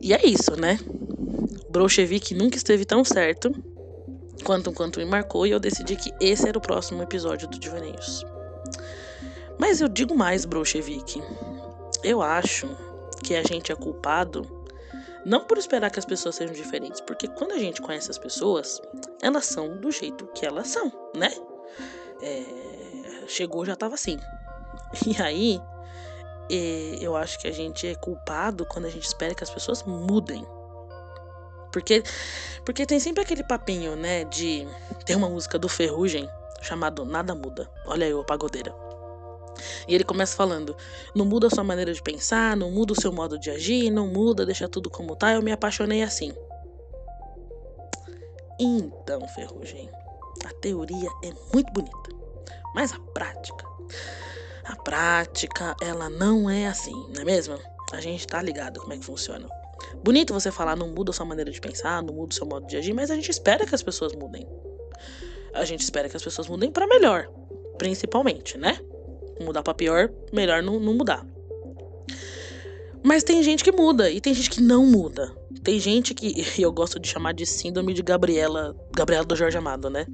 E 0.00 0.12
é 0.12 0.24
isso, 0.24 0.58
né? 0.58 0.78
Bolchevique 1.70 2.34
nunca 2.34 2.56
esteve 2.56 2.84
tão 2.84 3.04
certo 3.04 3.52
quanto 4.44 4.72
quanto 4.72 5.00
me 5.00 5.04
marcou 5.04 5.46
e 5.46 5.50
eu 5.50 5.60
decidi 5.60 5.96
que 5.96 6.12
esse 6.20 6.48
era 6.48 6.56
o 6.56 6.60
próximo 6.60 7.02
episódio 7.02 7.48
do 7.48 7.58
Divaneios. 7.58 8.24
Mas 9.58 9.80
eu 9.80 9.88
digo 9.88 10.14
mais, 10.14 10.44
Bolchevique. 10.44 11.20
Eu 12.04 12.22
acho 12.22 12.68
que 13.22 13.34
a 13.34 13.42
gente 13.42 13.72
é 13.72 13.74
culpado 13.74 14.46
não 15.28 15.44
por 15.44 15.58
esperar 15.58 15.90
que 15.90 15.98
as 15.98 16.06
pessoas 16.06 16.36
sejam 16.36 16.54
diferentes, 16.54 17.00
porque 17.02 17.28
quando 17.28 17.52
a 17.52 17.58
gente 17.58 17.82
conhece 17.82 18.10
as 18.10 18.16
pessoas, 18.16 18.80
elas 19.22 19.44
são 19.44 19.76
do 19.76 19.90
jeito 19.90 20.26
que 20.28 20.46
elas 20.46 20.68
são, 20.68 20.90
né? 21.14 21.30
É, 22.22 23.26
chegou 23.28 23.64
já 23.64 23.76
tava 23.76 23.94
assim. 23.94 24.18
E 25.06 25.20
aí, 25.20 25.60
é, 26.50 26.96
eu 26.98 27.14
acho 27.14 27.38
que 27.38 27.46
a 27.46 27.52
gente 27.52 27.86
é 27.86 27.94
culpado 27.94 28.64
quando 28.64 28.86
a 28.86 28.90
gente 28.90 29.04
espera 29.04 29.34
que 29.34 29.44
as 29.44 29.50
pessoas 29.50 29.82
mudem. 29.82 30.46
Porque, 31.70 32.02
porque 32.64 32.86
tem 32.86 32.98
sempre 32.98 33.22
aquele 33.22 33.44
papinho, 33.44 33.94
né, 33.94 34.24
de 34.24 34.66
ter 35.04 35.14
uma 35.14 35.28
música 35.28 35.58
do 35.58 35.68
Ferrugem 35.68 36.26
chamado 36.62 37.04
Nada 37.04 37.34
Muda. 37.34 37.70
Olha 37.86 38.06
aí, 38.06 38.14
o 38.14 38.24
pagodeira. 38.24 38.74
E 39.86 39.94
ele 39.94 40.04
começa 40.04 40.36
falando: 40.36 40.76
não 41.14 41.24
muda 41.24 41.46
a 41.46 41.50
sua 41.50 41.64
maneira 41.64 41.92
de 41.92 42.02
pensar, 42.02 42.56
não 42.56 42.70
muda 42.70 42.92
o 42.92 43.00
seu 43.00 43.12
modo 43.12 43.38
de 43.38 43.50
agir, 43.50 43.90
não 43.90 44.08
muda, 44.08 44.46
deixa 44.46 44.68
tudo 44.68 44.90
como 44.90 45.16
tá. 45.16 45.32
Eu 45.32 45.42
me 45.42 45.52
apaixonei 45.52 46.02
assim. 46.02 46.32
Então, 48.60 49.26
Ferrugem, 49.28 49.88
a 50.44 50.52
teoria 50.54 51.08
é 51.22 51.32
muito 51.54 51.72
bonita, 51.72 52.10
mas 52.74 52.92
a 52.92 52.98
prática, 52.98 53.64
a 54.64 54.74
prática, 54.76 55.76
ela 55.80 56.10
não 56.10 56.50
é 56.50 56.66
assim, 56.66 56.94
não 57.14 57.22
é 57.22 57.24
mesmo? 57.24 57.56
A 57.92 58.00
gente 58.00 58.26
tá 58.26 58.42
ligado 58.42 58.80
como 58.80 58.92
é 58.92 58.98
que 58.98 59.04
funciona. 59.04 59.48
Bonito 60.02 60.34
você 60.34 60.50
falar, 60.50 60.76
não 60.76 60.88
muda 60.88 61.10
a 61.10 61.14
sua 61.14 61.24
maneira 61.24 61.50
de 61.50 61.60
pensar, 61.60 62.02
não 62.02 62.12
muda 62.12 62.32
o 62.32 62.34
seu 62.34 62.46
modo 62.46 62.66
de 62.66 62.76
agir, 62.76 62.92
mas 62.92 63.10
a 63.10 63.14
gente 63.14 63.30
espera 63.30 63.64
que 63.64 63.74
as 63.74 63.82
pessoas 63.82 64.12
mudem. 64.12 64.46
A 65.54 65.64
gente 65.64 65.80
espera 65.80 66.08
que 66.08 66.16
as 66.16 66.22
pessoas 66.22 66.48
mudem 66.48 66.70
para 66.70 66.86
melhor, 66.86 67.28
principalmente, 67.78 68.58
né? 68.58 68.78
Mudar 69.40 69.62
para 69.62 69.74
pior, 69.74 70.10
melhor 70.32 70.62
não, 70.62 70.78
não 70.80 70.94
mudar. 70.94 71.26
Mas 73.02 73.22
tem 73.22 73.42
gente 73.42 73.62
que 73.62 73.72
muda 73.72 74.10
e 74.10 74.20
tem 74.20 74.34
gente 74.34 74.50
que 74.50 74.60
não 74.60 74.84
muda. 74.84 75.34
Tem 75.62 75.78
gente 75.78 76.14
que 76.14 76.44
eu 76.60 76.72
gosto 76.72 76.98
de 76.98 77.08
chamar 77.08 77.32
de 77.32 77.46
síndrome 77.46 77.94
de 77.94 78.02
Gabriela, 78.02 78.76
Gabriela 78.94 79.24
do 79.24 79.36
Jorge 79.36 79.56
Amado, 79.56 79.88
né? 79.88 80.06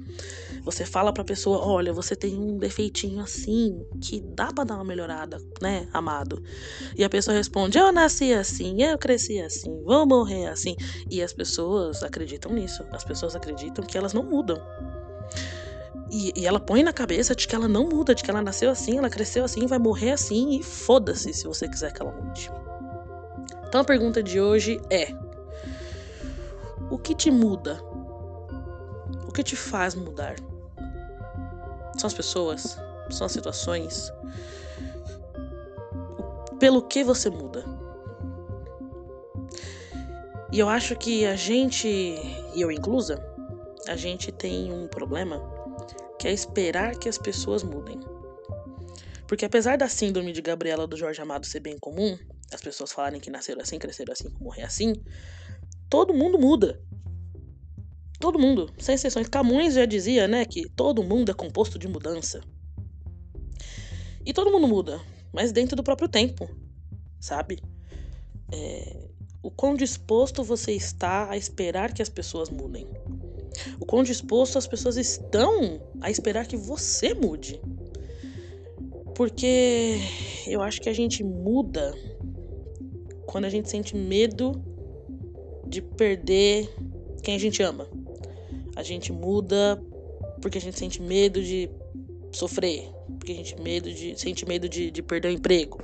Você 0.63 0.83
fala 0.83 1.13
pra 1.13 1.23
pessoa, 1.23 1.59
olha, 1.59 1.93
você 1.93 2.15
tem 2.15 2.35
um 2.35 2.57
defeitinho 2.57 3.21
assim, 3.21 3.85
que 4.01 4.19
dá 4.19 4.51
pra 4.51 4.63
dar 4.63 4.75
uma 4.75 4.83
melhorada, 4.83 5.37
né, 5.61 5.87
amado? 5.93 6.41
E 6.97 7.03
a 7.03 7.09
pessoa 7.09 7.37
responde, 7.37 7.77
eu 7.77 7.91
nasci 7.91 8.33
assim, 8.33 8.81
eu 8.81 8.97
cresci 8.97 9.39
assim, 9.39 9.83
vou 9.83 10.07
morrer 10.07 10.47
assim. 10.47 10.75
E 11.09 11.21
as 11.21 11.31
pessoas 11.31 12.01
acreditam 12.01 12.51
nisso. 12.51 12.83
As 12.91 13.03
pessoas 13.03 13.35
acreditam 13.35 13.85
que 13.85 13.97
elas 13.97 14.13
não 14.13 14.23
mudam. 14.23 14.59
E, 16.09 16.33
e, 16.35 16.45
ela 16.45 16.59
põe 16.59 16.83
na 16.83 16.93
cabeça 16.93 17.35
de 17.35 17.47
que 17.47 17.55
ela 17.55 17.67
não 17.67 17.87
muda, 17.89 18.13
de 18.13 18.23
que 18.23 18.29
ela 18.29 18.41
nasceu 18.41 18.69
assim, 18.69 18.97
ela 18.97 19.09
cresceu 19.09 19.43
assim, 19.43 19.65
vai 19.65 19.79
morrer 19.79 20.11
assim 20.11 20.57
e 20.59 20.63
foda-se 20.63 21.33
se 21.33 21.47
você 21.47 21.67
quiser 21.67 21.91
que 21.91 22.01
ela 22.01 22.11
mude. 22.11 22.51
Então 23.67 23.81
a 23.81 23.83
pergunta 23.83 24.21
de 24.21 24.39
hoje 24.39 24.79
é: 24.89 25.13
O 26.89 26.97
que 26.97 27.15
te 27.15 27.31
muda? 27.31 27.81
O 29.27 29.31
que 29.31 29.43
te 29.43 29.55
faz 29.55 29.95
mudar? 29.95 30.35
São 31.97 32.07
as 32.07 32.13
pessoas? 32.13 32.77
São 33.09 33.25
as 33.25 33.31
situações? 33.31 34.11
Pelo 36.59 36.83
que 36.83 37.03
você 37.03 37.29
muda? 37.29 37.65
E 40.51 40.59
eu 40.59 40.69
acho 40.69 40.95
que 40.95 41.25
a 41.25 41.35
gente, 41.35 41.87
e 41.87 42.61
eu 42.61 42.71
inclusa, 42.71 43.21
a 43.87 43.95
gente 43.95 44.31
tem 44.31 44.71
um 44.71 44.87
problema 44.87 45.54
que 46.25 46.29
é 46.29 46.33
esperar 46.33 46.97
que 46.97 47.07
as 47.07 47.19
pessoas 47.19 47.61
mudem. 47.61 47.99
Porque 49.27 49.45
apesar 49.45 49.77
da 49.77 49.87
síndrome 49.87 50.31
de 50.31 50.41
Gabriela 50.41 50.87
do 50.87 50.97
Jorge 50.97 51.21
Amado 51.21 51.45
ser 51.45 51.59
bem 51.59 51.77
comum, 51.77 52.17
as 52.51 52.61
pessoas 52.61 52.91
falarem 52.91 53.21
que 53.21 53.29
nasceram 53.29 53.61
assim, 53.61 53.77
cresceram 53.77 54.11
assim, 54.11 54.29
morrer 54.41 54.63
assim, 54.63 54.95
todo 55.87 56.15
mundo 56.15 56.39
muda. 56.39 56.81
Todo 58.19 58.39
mundo, 58.39 58.73
sem 58.79 58.95
exceções. 58.95 59.29
Camões 59.29 59.75
já 59.75 59.85
dizia, 59.85 60.27
né, 60.27 60.45
que 60.45 60.67
todo 60.69 61.03
mundo 61.03 61.29
é 61.29 61.33
composto 61.35 61.77
de 61.77 61.87
mudança. 61.87 62.41
E 64.25 64.33
todo 64.33 64.51
mundo 64.51 64.67
muda, 64.67 64.99
mas 65.31 65.51
dentro 65.51 65.75
do 65.75 65.83
próprio 65.83 66.09
tempo, 66.09 66.49
sabe? 67.19 67.61
É, 68.51 69.09
o 69.43 69.51
quão 69.51 69.75
disposto 69.75 70.43
você 70.43 70.71
está 70.71 71.29
a 71.29 71.37
esperar 71.37 71.93
que 71.93 72.01
as 72.01 72.09
pessoas 72.09 72.49
mudem. 72.49 72.87
O 73.79 73.85
quão 73.85 74.03
disposto 74.03 74.57
as 74.57 74.67
pessoas 74.67 74.97
estão 74.97 75.81
a 76.01 76.09
esperar 76.09 76.45
que 76.45 76.57
você 76.57 77.13
mude. 77.13 77.59
Porque 79.15 79.97
eu 80.47 80.61
acho 80.61 80.81
que 80.81 80.89
a 80.89 80.93
gente 80.93 81.23
muda 81.23 81.93
quando 83.25 83.45
a 83.45 83.49
gente 83.49 83.69
sente 83.69 83.95
medo 83.95 84.61
de 85.65 85.81
perder 85.81 86.69
quem 87.23 87.35
a 87.35 87.39
gente 87.39 87.61
ama. 87.63 87.87
A 88.75 88.83
gente 88.83 89.11
muda 89.11 89.81
porque 90.41 90.57
a 90.57 90.61
gente 90.61 90.77
sente 90.77 91.01
medo 91.01 91.41
de 91.41 91.69
sofrer, 92.31 92.89
porque 93.17 93.31
a 93.31 93.35
gente 93.35 93.59
medo 93.59 93.91
de, 93.91 94.19
sente 94.19 94.45
medo 94.45 94.67
de, 94.67 94.91
de 94.91 95.01
perder 95.01 95.29
o 95.29 95.31
emprego, 95.31 95.81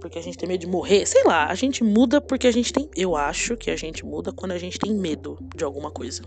porque 0.00 0.18
a 0.18 0.22
gente 0.22 0.36
tem 0.36 0.48
medo 0.48 0.62
de 0.62 0.66
morrer, 0.66 1.06
sei 1.06 1.22
lá, 1.24 1.46
a 1.46 1.54
gente 1.54 1.84
muda 1.84 2.20
porque 2.20 2.46
a 2.46 2.50
gente 2.50 2.72
tem, 2.72 2.88
eu 2.96 3.14
acho 3.14 3.56
que 3.56 3.70
a 3.70 3.76
gente 3.76 4.04
muda 4.04 4.32
quando 4.32 4.52
a 4.52 4.58
gente 4.58 4.78
tem 4.78 4.92
medo 4.94 5.38
de 5.54 5.62
alguma 5.62 5.90
coisa. 5.90 6.22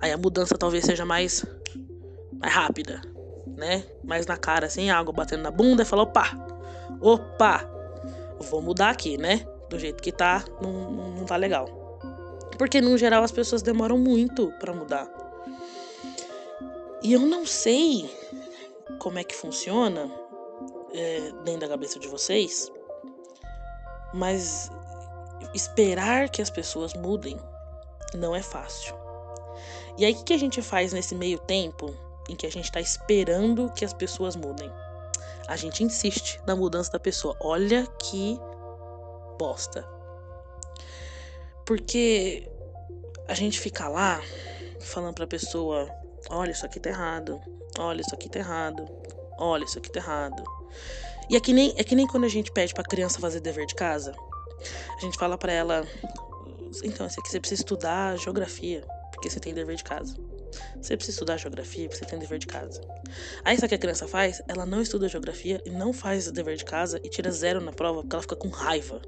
Aí 0.00 0.12
a 0.12 0.16
mudança 0.16 0.56
talvez 0.56 0.84
seja 0.84 1.04
mais 1.04 1.44
mais 2.32 2.52
rápida, 2.52 3.00
né? 3.56 3.84
Mais 4.02 4.26
na 4.26 4.36
cara 4.36 4.66
assim, 4.66 4.90
água 4.90 5.12
batendo 5.12 5.42
na 5.42 5.50
bunda 5.50 5.82
e 5.82 5.86
falar, 5.86 6.02
opa. 6.02 6.30
Opa. 7.00 7.70
Vou 8.40 8.60
mudar 8.60 8.90
aqui, 8.90 9.16
né? 9.16 9.46
Do 9.70 9.78
jeito 9.78 10.02
que 10.02 10.12
tá, 10.12 10.44
não, 10.60 10.90
não 10.90 11.24
tá 11.24 11.36
legal. 11.36 11.66
Porque 12.58 12.80
no 12.80 12.96
geral 12.98 13.22
as 13.22 13.32
pessoas 13.32 13.62
demoram 13.62 13.98
muito 13.98 14.52
para 14.60 14.72
mudar. 14.72 15.08
E 17.02 17.12
eu 17.12 17.20
não 17.20 17.46
sei 17.46 18.10
como 18.98 19.18
é 19.18 19.24
que 19.24 19.34
funciona 19.34 20.10
é, 20.92 21.32
dentro 21.44 21.60
da 21.60 21.68
cabeça 21.68 21.98
de 21.98 22.08
vocês, 22.08 22.70
mas 24.12 24.70
esperar 25.52 26.28
que 26.28 26.40
as 26.40 26.50
pessoas 26.50 26.94
mudem 26.94 27.38
não 28.14 28.34
é 28.34 28.42
fácil. 28.42 29.03
E 29.96 30.04
aí 30.04 30.12
o 30.12 30.24
que 30.24 30.32
a 30.32 30.38
gente 30.38 30.60
faz 30.62 30.92
nesse 30.92 31.14
meio 31.14 31.38
tempo 31.38 31.94
em 32.28 32.36
que 32.36 32.46
a 32.46 32.50
gente 32.50 32.64
está 32.64 32.80
esperando 32.80 33.70
que 33.72 33.84
as 33.84 33.92
pessoas 33.92 34.36
mudem? 34.36 34.70
A 35.46 35.56
gente 35.56 35.84
insiste 35.84 36.40
na 36.46 36.56
mudança 36.56 36.92
da 36.92 36.98
pessoa. 36.98 37.36
Olha 37.40 37.86
que 37.98 38.38
bosta. 39.38 39.86
Porque 41.66 42.48
a 43.28 43.34
gente 43.34 43.60
fica 43.60 43.88
lá 43.88 44.20
falando 44.80 45.14
pra 45.14 45.26
pessoa: 45.26 45.88
olha, 46.30 46.50
isso 46.50 46.64
aqui 46.64 46.80
tá 46.80 46.90
errado, 46.90 47.40
olha, 47.78 48.00
isso 48.00 48.14
aqui 48.14 48.28
tá 48.28 48.38
errado, 48.38 48.86
olha, 49.38 49.64
isso 49.64 49.78
aqui 49.78 49.90
tá 49.90 50.00
errado. 50.00 50.42
E 51.28 51.36
é 51.36 51.40
que 51.40 51.52
nem, 51.52 51.74
é 51.76 51.84
que 51.84 51.94
nem 51.94 52.06
quando 52.06 52.24
a 52.24 52.28
gente 52.28 52.52
pede 52.52 52.74
pra 52.74 52.84
criança 52.84 53.18
fazer 53.18 53.40
dever 53.40 53.66
de 53.66 53.74
casa. 53.74 54.14
A 54.96 55.00
gente 55.00 55.18
fala 55.18 55.38
pra 55.38 55.52
ela: 55.52 55.86
então, 56.82 57.06
aqui 57.06 57.28
você 57.28 57.40
precisa 57.40 57.62
estudar 57.62 58.16
geografia, 58.18 58.84
porque 59.24 59.30
você 59.30 59.40
tem 59.40 59.54
dever 59.54 59.76
de 59.76 59.84
casa. 59.84 60.14
Você 60.80 60.96
precisa 60.96 61.16
estudar 61.16 61.38
geografia, 61.38 61.88
porque 61.88 61.98
você 61.98 62.04
tem 62.04 62.18
dever 62.18 62.38
de 62.38 62.46
casa. 62.46 62.82
Aí 63.42 63.56
sabe 63.56 63.66
o 63.66 63.68
que 63.70 63.74
a 63.74 63.78
criança 63.78 64.06
faz? 64.06 64.42
Ela 64.46 64.66
não 64.66 64.82
estuda 64.82 65.08
geografia 65.08 65.62
e 65.64 65.70
não 65.70 65.94
faz 65.94 66.30
dever 66.30 66.56
de 66.56 66.64
casa 66.64 67.00
e 67.02 67.08
tira 67.08 67.30
zero 67.30 67.60
na 67.60 67.72
prova 67.72 68.02
porque 68.02 68.14
ela 68.14 68.22
fica 68.22 68.36
com 68.36 68.48
raiva. 68.48 69.00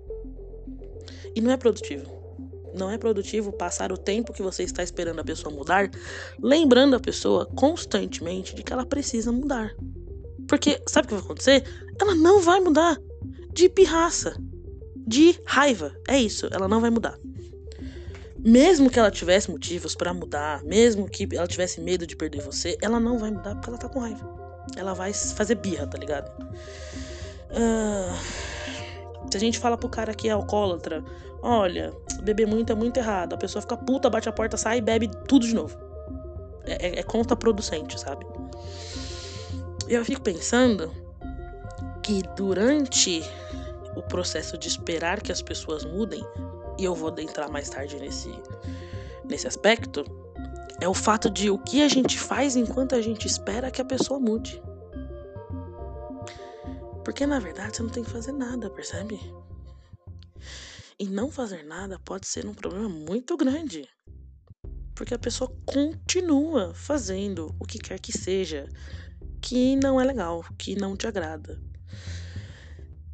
E 1.34 1.40
não 1.42 1.50
é 1.50 1.56
produtivo. 1.58 2.10
Não 2.74 2.90
é 2.90 2.96
produtivo 2.96 3.52
passar 3.52 3.92
o 3.92 3.98
tempo 3.98 4.32
que 4.32 4.42
você 4.42 4.62
está 4.62 4.82
esperando 4.82 5.20
a 5.20 5.24
pessoa 5.24 5.54
mudar, 5.54 5.90
lembrando 6.38 6.96
a 6.96 7.00
pessoa 7.00 7.44
constantemente 7.44 8.54
de 8.54 8.62
que 8.62 8.72
ela 8.72 8.86
precisa 8.86 9.30
mudar. 9.30 9.74
Porque 10.48 10.80
sabe 10.86 11.06
o 11.06 11.08
que 11.08 11.14
vai 11.14 11.24
acontecer? 11.24 11.64
Ela 12.00 12.14
não 12.14 12.40
vai 12.40 12.60
mudar. 12.60 12.98
De 13.52 13.68
pirraça. 13.68 14.34
De 15.06 15.38
raiva. 15.44 15.94
É 16.08 16.18
isso, 16.18 16.48
ela 16.50 16.68
não 16.68 16.80
vai 16.80 16.90
mudar. 16.90 17.18
Mesmo 18.38 18.90
que 18.90 18.98
ela 18.98 19.10
tivesse 19.10 19.50
motivos 19.50 19.94
para 19.94 20.12
mudar, 20.12 20.62
mesmo 20.62 21.08
que 21.08 21.28
ela 21.32 21.46
tivesse 21.46 21.80
medo 21.80 22.06
de 22.06 22.14
perder 22.14 22.42
você, 22.42 22.76
ela 22.80 23.00
não 23.00 23.18
vai 23.18 23.30
mudar 23.30 23.54
porque 23.54 23.70
ela 23.70 23.78
tá 23.78 23.88
com 23.88 24.00
raiva. 24.00 24.28
Ela 24.76 24.94
vai 24.94 25.12
fazer 25.12 25.54
birra, 25.56 25.86
tá 25.86 25.98
ligado? 25.98 26.30
Uh 27.50 28.56
se 29.30 29.36
a 29.36 29.40
gente 29.40 29.58
fala 29.58 29.76
pro 29.76 29.88
cara 29.88 30.14
que 30.14 30.28
é 30.28 30.32
alcoólatra, 30.32 31.04
olha, 31.42 31.92
beber 32.22 32.46
muito 32.46 32.72
é 32.72 32.74
muito 32.74 32.98
errado. 32.98 33.34
A 33.34 33.36
pessoa 33.36 33.62
fica 33.62 33.76
puta, 33.76 34.08
bate 34.08 34.28
a 34.28 34.32
porta, 34.32 34.56
sai 34.56 34.78
e 34.78 34.80
bebe 34.80 35.08
tudo 35.28 35.46
de 35.46 35.54
novo. 35.54 35.76
É, 36.64 36.88
é, 36.88 37.00
é 37.00 37.02
contraproducente, 37.02 37.98
sabe? 38.00 38.26
Eu 39.88 40.04
fico 40.04 40.20
pensando 40.20 40.92
que 42.02 42.22
durante 42.36 43.22
o 43.94 44.02
processo 44.02 44.56
de 44.58 44.68
esperar 44.68 45.20
que 45.20 45.32
as 45.32 45.42
pessoas 45.42 45.84
mudem, 45.84 46.24
e 46.78 46.84
eu 46.84 46.94
vou 46.94 47.14
entrar 47.18 47.48
mais 47.48 47.68
tarde 47.68 47.96
nesse, 47.96 48.30
nesse 49.24 49.46
aspecto, 49.46 50.04
é 50.80 50.88
o 50.88 50.94
fato 50.94 51.30
de 51.30 51.50
o 51.50 51.58
que 51.58 51.82
a 51.82 51.88
gente 51.88 52.18
faz 52.18 52.56
enquanto 52.56 52.94
a 52.94 53.00
gente 53.00 53.26
espera 53.26 53.70
que 53.70 53.80
a 53.80 53.84
pessoa 53.84 54.20
mude. 54.20 54.62
Porque 57.04 57.26
na 57.26 57.38
verdade 57.38 57.76
você 57.76 57.82
não 57.82 57.90
tem 57.90 58.04
que 58.04 58.10
fazer 58.10 58.32
nada, 58.32 58.68
percebe? 58.68 59.20
E 60.98 61.06
não 61.06 61.30
fazer 61.30 61.62
nada 61.62 61.98
pode 61.98 62.26
ser 62.26 62.46
um 62.46 62.54
problema 62.54 62.88
muito 62.88 63.36
grande. 63.36 63.88
Porque 64.94 65.14
a 65.14 65.18
pessoa 65.18 65.54
continua 65.66 66.74
fazendo 66.74 67.54
o 67.60 67.66
que 67.66 67.78
quer 67.78 68.00
que 68.00 68.16
seja 68.16 68.68
que 69.40 69.76
não 69.76 70.00
é 70.00 70.04
legal, 70.04 70.44
que 70.58 70.74
não 70.74 70.96
te 70.96 71.06
agrada. 71.06 71.62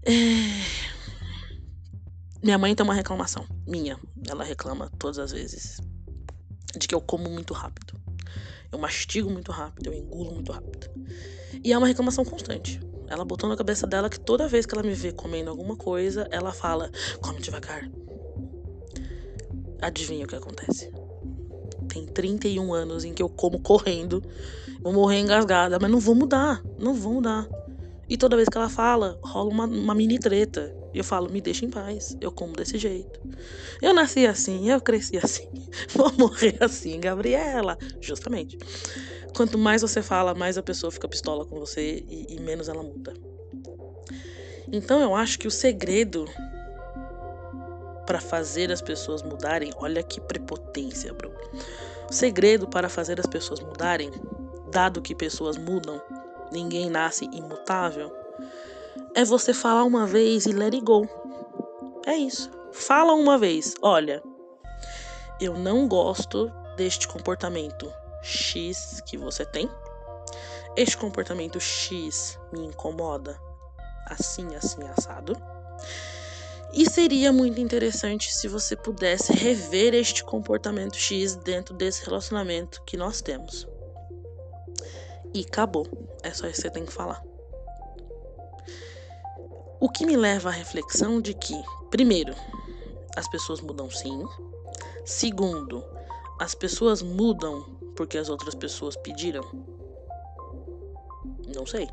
É... 0.05 1.02
Minha 2.43 2.59
mãe 2.59 2.75
tem 2.75 2.83
uma 2.83 2.93
reclamação 2.95 3.47
minha. 3.65 3.97
Ela 4.29 4.43
reclama 4.43 4.91
todas 4.99 5.19
as 5.19 5.31
vezes 5.31 5.81
de 6.77 6.89
que 6.89 6.95
eu 6.95 7.01
como 7.01 7.31
muito 7.31 7.55
rápido. 7.55 8.01
Eu 8.73 8.79
mastigo 8.79 9.31
muito 9.31 9.53
rápido, 9.53 9.87
eu 9.87 9.95
engulo 9.95 10.33
muito 10.33 10.51
rápido. 10.51 10.89
E 11.63 11.73
é 11.73 11.79
uma 11.79 11.87
reclamação 11.87 12.25
constante. 12.25 12.81
Ela 13.07 13.25
botou 13.25 13.49
na 13.49 13.57
cabeça 13.57 13.87
dela 13.87 14.11
que 14.11 14.19
toda 14.19 14.49
vez 14.49 14.67
que 14.67 14.75
ela 14.75 14.83
me 14.83 14.93
vê 14.93 15.13
comendo 15.13 15.51
alguma 15.51 15.77
coisa, 15.77 16.27
ela 16.33 16.53
fala: 16.53 16.91
come 17.21 17.41
devagar. 17.41 17.89
Adivinha 19.81 20.25
o 20.25 20.29
que 20.29 20.35
acontece? 20.35 20.91
Tem 21.89 22.07
31 22.07 22.75
anos 22.75 23.05
em 23.05 23.15
que 23.15 23.23
eu 23.23 23.29
como 23.29 23.61
correndo, 23.61 24.21
vou 24.81 24.93
morrer 24.93 25.21
engasgada, 25.21 25.79
mas 25.81 25.91
não 25.91 26.01
vou 26.01 26.15
mudar, 26.15 26.61
não 26.77 26.95
vou 26.95 27.15
mudar. 27.15 27.47
E 28.09 28.17
toda 28.17 28.35
vez 28.35 28.49
que 28.49 28.57
ela 28.57 28.69
fala, 28.69 29.17
rola 29.23 29.51
uma, 29.51 29.65
uma 29.67 29.95
mini 29.95 30.19
treta. 30.19 30.82
E 30.93 30.99
eu 30.99 31.05
falo, 31.05 31.31
me 31.31 31.41
deixa 31.41 31.65
em 31.65 31.71
paz, 31.71 32.17
eu 32.21 32.31
como 32.31 32.53
desse 32.55 32.79
jeito. 32.79 33.21
Eu 33.81 33.95
nasci 33.95 34.27
assim, 34.27 34.71
eu 34.71 34.81
cresci 34.81 35.17
assim, 35.17 35.49
vou 35.95 36.13
morrer 36.19 36.57
assim, 36.61 37.01
Gabriela. 37.01 37.79
Justamente. 38.01 38.59
Quanto 39.35 39.57
mais 39.57 39.83
você 39.83 40.03
fala, 40.03 40.35
mais 40.35 40.59
a 40.59 40.63
pessoa 40.63 40.91
fica 40.91 41.09
pistola 41.09 41.47
com 41.47 41.59
você 41.59 42.05
e, 42.07 42.37
e 42.37 42.41
menos 42.41 42.69
ela 42.69 42.83
muda. 42.83 43.15
Então 44.71 45.01
eu 45.01 45.15
acho 45.15 45.39
que 45.39 45.49
o 45.49 45.51
segredo 45.51 46.27
para 48.07 48.21
fazer 48.21 48.71
as 48.71 48.83
pessoas 48.83 49.23
mudarem, 49.23 49.71
olha 49.77 50.03
que 50.03 50.21
prepotência, 50.21 51.13
bro. 51.15 51.33
O 52.11 52.13
segredo 52.13 52.69
para 52.69 52.89
fazer 52.89 53.19
as 53.19 53.27
pessoas 53.27 53.61
mudarem, 53.61 54.11
dado 54.71 55.01
que 55.01 55.15
pessoas 55.15 55.57
mudam, 55.57 56.01
ninguém 56.53 56.91
nasce 56.91 57.25
imutável, 57.33 58.13
é 59.15 59.25
você 59.25 59.53
falar 59.53 59.85
uma 59.85 60.07
vez 60.07 60.47
e 60.47 60.53
let 60.53 60.75
it 60.75 60.85
go. 60.85 61.07
É 62.07 62.15
isso. 62.15 62.51
Fala 62.73 63.13
uma 63.13 63.37
vez, 63.37 63.75
olha, 63.83 64.23
eu 65.41 65.55
não 65.55 65.87
gosto 65.87 66.51
deste 66.77 67.07
comportamento 67.07 67.93
X 68.23 69.03
que 69.07 69.17
você 69.17 69.45
tem. 69.45 69.69
Este 70.77 70.97
comportamento 70.97 71.61
X 71.61 72.39
me 72.53 72.65
incomoda 72.65 73.39
assim, 74.07 74.55
assim, 74.55 74.83
assado. 74.89 75.37
E 76.73 76.89
seria 76.89 77.31
muito 77.31 77.61
interessante 77.61 78.33
se 78.33 78.49
você 78.49 78.75
pudesse 78.75 79.33
rever 79.35 79.93
este 79.93 80.25
comportamento 80.25 80.97
X 80.97 81.37
dentro 81.37 81.75
desse 81.75 82.03
relacionamento 82.05 82.83
que 82.87 82.97
nós 82.97 83.21
temos. 83.21 83.69
E 85.35 85.45
acabou. 85.47 85.87
É 86.23 86.33
só 86.33 86.47
isso 86.47 86.63
que 86.63 86.63
você 86.63 86.71
tem 86.71 86.87
que 86.87 86.93
falar. 86.93 87.23
O 89.83 89.89
que 89.89 90.07
me 90.07 90.17
leva 90.17 90.49
à 90.49 90.53
reflexão 90.53 91.21
de 91.21 91.35
que, 91.35 91.61
primeiro, 91.91 92.37
as 93.17 93.27
pessoas 93.27 93.61
mudam 93.61 93.91
sim. 93.91 94.25
Segundo, 95.05 95.85
as 96.39 96.55
pessoas 96.55 97.03
mudam 97.03 97.65
porque 97.97 98.17
as 98.17 98.29
outras 98.29 98.55
pessoas 98.55 98.95
pediram. 98.95 99.43
Não 101.53 101.67
sei. 101.67 101.89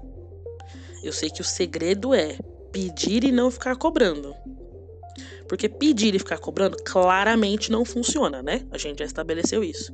Eu 1.02 1.12
sei 1.12 1.32
que 1.32 1.42
o 1.42 1.44
segredo 1.44 2.14
é 2.14 2.38
pedir 2.72 3.24
e 3.24 3.32
não 3.32 3.50
ficar 3.50 3.76
cobrando. 3.76 4.36
Porque 5.48 5.68
pedir 5.68 6.14
e 6.14 6.20
ficar 6.20 6.38
cobrando 6.38 6.78
claramente 6.84 7.72
não 7.72 7.84
funciona, 7.84 8.44
né? 8.44 8.68
A 8.70 8.78
gente 8.78 9.00
já 9.00 9.06
estabeleceu 9.06 9.64
isso. 9.64 9.92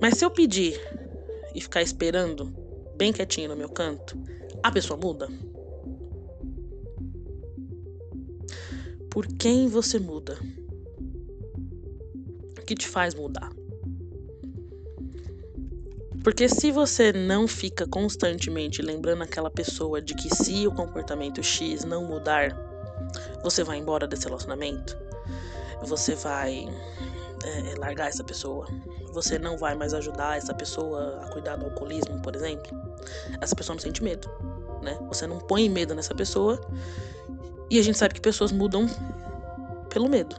Mas 0.00 0.14
se 0.14 0.24
eu 0.24 0.30
pedir 0.30 0.80
e 1.54 1.60
ficar 1.60 1.82
esperando, 1.82 2.46
bem 2.96 3.12
quietinho 3.12 3.50
no 3.50 3.56
meu 3.56 3.68
canto, 3.68 4.18
a 4.62 4.72
pessoa 4.72 4.98
muda? 4.98 5.28
Por 9.12 9.26
quem 9.26 9.68
você 9.68 9.98
muda? 9.98 10.38
O 12.58 12.64
que 12.64 12.74
te 12.74 12.88
faz 12.88 13.14
mudar? 13.14 13.52
Porque 16.24 16.48
se 16.48 16.72
você 16.72 17.12
não 17.12 17.46
fica 17.46 17.86
constantemente 17.86 18.80
lembrando 18.80 19.22
aquela 19.22 19.50
pessoa 19.50 20.00
de 20.00 20.14
que 20.14 20.34
se 20.34 20.66
o 20.66 20.72
comportamento 20.72 21.42
X 21.42 21.84
não 21.84 22.06
mudar, 22.06 22.56
você 23.42 23.62
vai 23.62 23.76
embora 23.76 24.06
desse 24.06 24.24
relacionamento, 24.24 24.96
você 25.82 26.14
vai 26.14 26.66
é, 27.44 27.74
largar 27.78 28.08
essa 28.08 28.24
pessoa, 28.24 28.66
você 29.12 29.38
não 29.38 29.58
vai 29.58 29.74
mais 29.74 29.92
ajudar 29.92 30.38
essa 30.38 30.54
pessoa 30.54 31.20
a 31.22 31.28
cuidar 31.28 31.56
do 31.56 31.66
alcoolismo, 31.66 32.22
por 32.22 32.34
exemplo, 32.34 32.72
essa 33.42 33.54
pessoa 33.54 33.74
não 33.74 33.82
sente 33.82 34.02
medo, 34.02 34.30
né? 34.80 34.98
Você 35.08 35.26
não 35.26 35.38
põe 35.38 35.68
medo 35.68 35.94
nessa 35.94 36.14
pessoa 36.14 36.58
e 37.72 37.78
a 37.78 37.82
gente 37.82 37.96
sabe 37.96 38.12
que 38.12 38.20
pessoas 38.20 38.52
mudam 38.52 38.86
pelo 39.88 40.06
medo. 40.06 40.36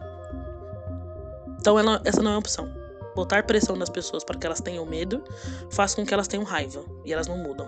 Então 1.60 1.80
ela, 1.80 2.00
essa 2.06 2.22
não 2.22 2.30
é 2.30 2.34
uma 2.36 2.40
opção. 2.40 2.72
Botar 3.16 3.42
pressão 3.42 3.76
nas 3.76 3.90
pessoas 3.90 4.24
para 4.24 4.38
que 4.38 4.46
elas 4.46 4.62
tenham 4.62 4.86
medo 4.86 5.24
faz 5.72 5.96
com 5.96 6.06
que 6.06 6.14
elas 6.14 6.28
tenham 6.28 6.44
raiva 6.44 6.86
e 7.04 7.12
elas 7.12 7.28
não 7.28 7.40
mudam. 7.40 7.68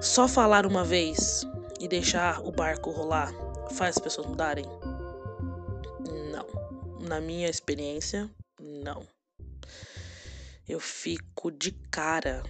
Só 0.00 0.28
falar 0.28 0.64
uma 0.64 0.84
vez 0.84 1.44
e 1.80 1.88
deixar 1.88 2.40
o 2.46 2.52
barco 2.52 2.92
rolar 2.92 3.34
faz 3.72 3.96
as 3.96 4.02
pessoas 4.02 4.28
mudarem? 4.28 4.66
Não. 6.30 6.46
Na 7.08 7.20
minha 7.20 7.48
experiência, 7.48 8.30
não. 8.60 9.02
Eu 10.68 10.78
fico 10.78 11.50
de 11.50 11.72
cara 11.90 12.44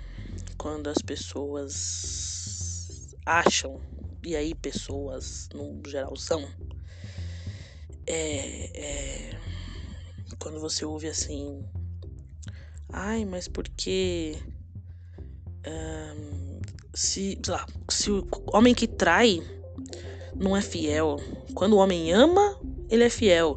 quando 0.58 0.88
as 0.88 0.98
pessoas 0.98 3.14
acham 3.24 3.80
e 4.24 4.36
aí 4.36 4.54
pessoas 4.54 5.48
no 5.54 5.80
geral 5.86 6.16
são, 6.16 6.42
é, 8.06 8.70
é, 8.74 9.40
quando 10.38 10.60
você 10.60 10.84
ouve 10.84 11.08
assim, 11.08 11.62
ai, 12.92 13.24
mas 13.24 13.48
porque 13.48 14.36
um, 15.66 16.60
se, 16.94 17.38
lá, 17.46 17.66
se 17.88 18.10
o 18.10 18.26
homem 18.52 18.74
que 18.74 18.86
trai 18.86 19.42
não 20.34 20.56
é 20.56 20.62
fiel, 20.62 21.16
quando 21.54 21.74
o 21.74 21.78
homem 21.78 22.12
ama, 22.12 22.58
ele 22.88 23.04
é 23.04 23.10
fiel, 23.10 23.56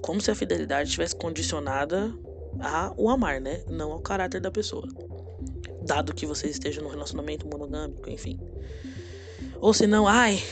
como 0.00 0.20
se 0.20 0.30
a 0.30 0.34
fidelidade 0.34 0.88
estivesse 0.88 1.16
condicionada 1.16 2.14
a 2.60 2.92
o 2.96 3.10
amar, 3.10 3.40
né? 3.40 3.62
Não 3.68 3.92
ao 3.92 4.00
caráter 4.00 4.40
da 4.40 4.50
pessoa. 4.50 4.86
Dado 5.82 6.14
que 6.14 6.26
você 6.26 6.48
esteja 6.48 6.80
num 6.80 6.88
relacionamento 6.88 7.46
monogâmico, 7.46 8.10
enfim. 8.10 8.38
Ou 9.60 9.72
se 9.72 9.86
não, 9.86 10.06
ai, 10.06 10.42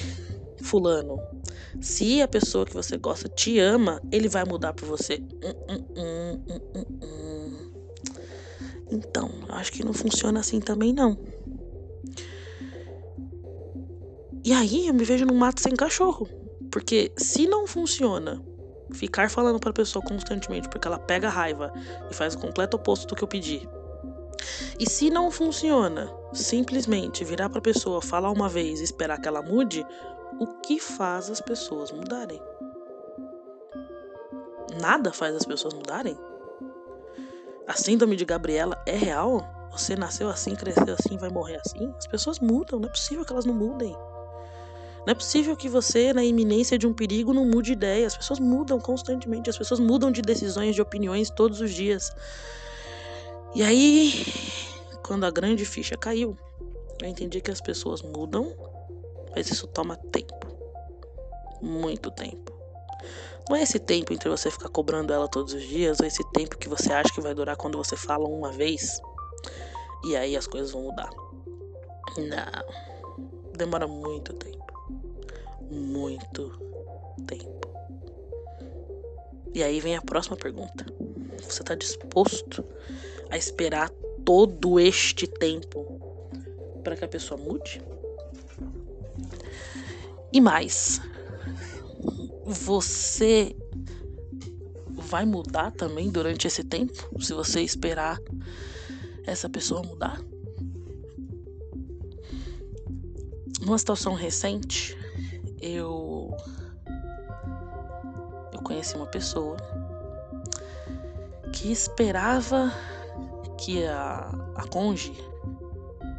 fulano, 0.63 1.23
se 1.81 2.23
a 2.23 2.29
pessoa 2.29 2.65
que 2.65 2.75
você 2.75 2.97
gosta 2.97 3.29
te 3.29 3.59
ama, 3.59 4.01
ele 4.11 4.29
vai 4.29 4.45
mudar 4.45 4.73
por 4.73 4.87
você. 4.87 5.21
Hum, 5.43 5.85
hum, 5.97 6.45
hum, 6.51 7.75
então, 8.91 9.29
acho 9.49 9.73
que 9.73 9.85
não 9.85 9.93
funciona 9.93 10.41
assim 10.41 10.61
também 10.61 10.93
não. 10.93 11.19
E 14.45 14.53
aí 14.53 14.87
eu 14.87 14.95
me 14.95 15.05
vejo 15.05 15.25
num 15.25 15.37
mato 15.37 15.61
sem 15.61 15.75
cachorro. 15.75 16.29
Porque 16.71 17.13
se 17.17 17.47
não 17.47 17.67
funciona 17.67 18.43
ficar 18.93 19.31
falando 19.31 19.59
para 19.59 19.71
a 19.71 19.75
pessoa 19.75 20.05
constantemente 20.05 20.69
porque 20.69 20.87
ela 20.87 20.99
pega 20.99 21.29
raiva 21.29 21.73
e 22.11 22.15
faz 22.15 22.35
o 22.35 22.39
completo 22.39 22.77
oposto 22.77 23.07
do 23.07 23.17
que 23.17 23.25
eu 23.25 23.29
pedi, 23.29 23.69
e 24.79 24.89
se 24.89 25.11
não 25.11 25.31
funciona, 25.31 26.13
simplesmente 26.33 27.25
virar 27.25 27.49
para 27.49 27.59
a 27.59 27.63
pessoa, 27.63 28.03
falar 28.03 28.31
uma 28.31 28.49
vez 28.49 28.81
e 28.81 28.85
esperar 28.85 29.21
que 29.21 29.29
ela 29.29 29.43
mude, 29.43 29.87
o 30.39 30.47
que 30.61 30.81
faz 30.81 31.31
as 31.31 31.41
pessoas 31.41 31.93
mudarem? 31.93 32.41
Nada 34.81 35.13
faz 35.13 35.35
as 35.37 35.45
pessoas 35.45 35.75
mudarem? 35.75 36.19
A 37.67 37.75
síndrome 37.75 38.17
de 38.17 38.25
Gabriela 38.25 38.83
é 38.87 38.97
real? 38.97 39.41
Você 39.71 39.97
nasceu 39.97 40.29
assim, 40.29 40.55
cresceu 40.55 40.95
assim, 40.99 41.17
vai 41.17 41.31
morrer 41.31 41.61
assim? 41.65 41.93
As 41.97 42.07
pessoas 42.07 42.39
mudam, 42.39 42.79
não 42.79 42.89
é 42.89 42.91
possível 42.91 43.25
que 43.25 43.33
elas 43.33 43.45
não 43.45 43.55
mudem. 43.55 43.93
Não 45.07 45.13
é 45.13 45.15
possível 45.15 45.55
que 45.55 45.69
você, 45.69 46.13
na 46.13 46.25
iminência 46.25 46.79
de 46.79 46.87
um 46.87 46.93
perigo, 46.93 47.35
não 47.35 47.45
mude 47.45 47.73
ideia. 47.73 48.07
As 48.07 48.17
pessoas 48.17 48.41
mudam 48.41 48.81
constantemente, 48.81 49.51
as 49.51 49.59
pessoas 49.59 49.79
mudam 49.79 50.11
de 50.11 50.23
decisões, 50.23 50.75
de 50.75 50.81
opiniões 50.81 51.29
todos 51.29 51.61
os 51.61 51.73
dias. 51.73 52.11
E 53.55 53.63
aí, 53.63 54.27
quando 55.07 55.25
a 55.25 55.31
grande 55.31 55.65
ficha 55.65 55.97
caiu, 55.97 56.37
eu 57.01 57.09
entendi 57.09 57.41
que 57.41 57.51
as 57.51 57.61
pessoas 57.61 58.03
mudam, 58.03 58.53
mas 59.35 59.49
isso 59.49 59.67
toma 59.69 59.97
tempo. 59.97 60.47
Muito 61.63 62.11
tempo. 62.11 62.53
Não 63.49 63.57
é 63.57 63.63
esse 63.63 63.79
tempo 63.79 64.13
entre 64.13 64.29
você 64.29 64.51
ficar 64.51 64.71
cobrando 64.71 65.13
ela 65.13 65.29
todos 65.29 65.53
os 65.53 65.63
dias, 65.63 66.01
ou 66.01 66.07
esse 66.07 66.25
tempo 66.33 66.59
que 66.59 66.69
você 66.69 66.93
acha 66.93 67.13
que 67.15 67.21
vai 67.21 67.35
durar 67.35 67.57
quando 67.57 67.79
você 67.79 67.97
fala 67.97 68.27
uma 68.27 68.51
vez 68.51 69.01
e 70.05 70.17
aí 70.17 70.37
as 70.37 70.47
coisas 70.47 70.73
vão 70.73 70.83
mudar. 70.83 71.11
Não. 72.19 73.53
Demora 73.57 73.87
muito 73.87 74.33
tempo. 74.35 74.65
Muito 75.71 76.51
tempo. 77.27 77.61
E 79.55 79.63
aí 79.63 79.81
vem 79.81 79.97
a 79.97 80.03
próxima 80.03 80.37
pergunta. 80.37 80.85
Você 81.43 81.63
está 81.63 81.75
disposto 81.75 82.65
a 83.35 83.37
esperar 83.37 83.91
todo 84.25 84.79
este 84.79 85.27
tempo 85.27 86.01
para 86.85 86.95
que 86.95 87.05
a 87.05 87.09
pessoa 87.09 87.37
mude? 87.37 87.83
E 90.33 90.41
mais, 90.41 91.01
você 92.45 93.57
vai 94.95 95.27
mudar 95.27 95.73
também 95.73 96.11
durante 96.11 96.47
esse 96.47 96.63
tempo? 96.63 97.21
Se 97.21 97.35
você 97.35 97.61
esperar 97.61 98.21
essa 99.25 99.49
pessoa 99.49 99.83
mudar? 99.83 100.23
Numa 103.61 103.79
situação 103.79 104.15
recente, 104.15 104.97
eu 105.61 106.37
eu 108.53 108.63
conheci 108.63 108.95
uma 108.95 109.07
pessoa 109.07 109.57
que 111.53 111.73
esperava 111.73 112.73
que 113.65 113.87
a, 113.87 114.31
a 114.57 114.69
conge 114.69 115.15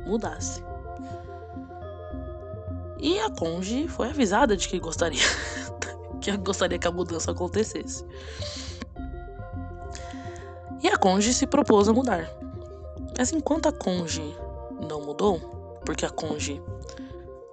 mudasse. 0.03 0.63
E 2.99 3.19
a 3.19 3.29
conge 3.29 3.87
foi 3.87 4.09
avisada 4.09 4.57
de 4.57 4.67
que 4.67 4.79
gostaria 4.79 5.21
que 6.19 6.35
gostaria 6.37 6.79
que 6.79 6.87
a 6.87 6.91
mudança 6.91 7.31
acontecesse. 7.31 8.03
E 10.81 10.87
a 10.87 10.97
conge 10.97 11.33
se 11.33 11.45
propôs 11.45 11.87
a 11.87 11.93
mudar. 11.93 12.27
Mas 13.15 13.31
enquanto 13.31 13.67
a 13.67 13.71
conge 13.71 14.35
não 14.89 15.01
mudou, 15.01 15.39
porque 15.85 16.03
a 16.05 16.09
conge 16.09 16.59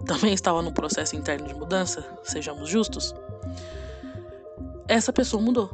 também 0.07 0.33
estava 0.33 0.63
no 0.63 0.73
processo 0.73 1.17
interno 1.17 1.47
de 1.47 1.55
mudança, 1.55 2.03
sejamos 2.25 2.69
justos, 2.69 3.15
essa 4.89 5.13
pessoa 5.13 5.43
mudou. 5.43 5.71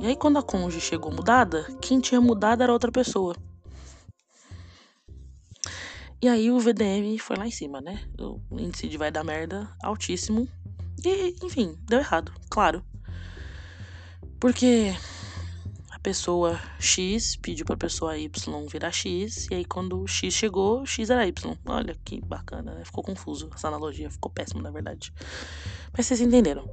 E 0.00 0.06
aí 0.06 0.16
quando 0.16 0.38
a 0.38 0.42
conge 0.42 0.80
chegou 0.80 1.12
mudada, 1.12 1.64
quem 1.80 2.00
tinha 2.00 2.20
mudado 2.20 2.62
era 2.62 2.72
outra 2.72 2.90
pessoa. 2.90 3.36
E 6.22 6.26
aí 6.26 6.50
o 6.50 6.58
VDM 6.58 7.18
foi 7.18 7.36
lá 7.36 7.46
em 7.46 7.50
cima, 7.50 7.80
né? 7.80 8.02
O 8.18 8.40
índice 8.58 8.88
de 8.88 8.96
vai 8.96 9.10
dar 9.10 9.22
merda 9.22 9.70
altíssimo. 9.82 10.48
E, 11.04 11.36
enfim, 11.42 11.78
deu 11.82 11.98
errado, 11.98 12.32
claro. 12.48 12.82
Porque 14.38 14.94
pessoa 16.02 16.58
X 16.78 17.36
pediu 17.36 17.64
pra 17.64 17.76
pessoa 17.76 18.16
Y 18.16 18.30
virar 18.70 18.90
X, 18.90 19.46
e 19.50 19.54
aí 19.54 19.64
quando 19.64 20.06
X 20.06 20.32
chegou, 20.32 20.84
X 20.86 21.10
era 21.10 21.26
Y. 21.26 21.56
Olha 21.66 21.96
que 22.04 22.20
bacana, 22.20 22.74
né? 22.74 22.84
Ficou 22.84 23.04
confuso 23.04 23.50
essa 23.54 23.68
analogia, 23.68 24.10
ficou 24.10 24.30
péssimo 24.30 24.62
na 24.62 24.70
verdade. 24.70 25.12
Mas 25.96 26.06
vocês 26.06 26.20
entenderam. 26.20 26.68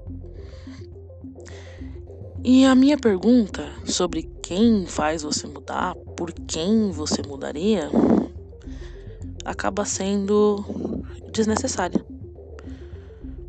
E 2.44 2.66
a 2.66 2.76
minha 2.76 2.98
pergunta 2.98 3.68
sobre 3.86 4.24
quem 4.42 4.86
faz 4.86 5.24
você 5.24 5.48
mudar, 5.48 5.96
por 6.16 6.32
quem 6.32 6.92
você 6.92 7.22
mudaria, 7.22 7.90
acaba 9.44 9.84
sendo 9.86 10.64
desnecessária. 11.32 12.06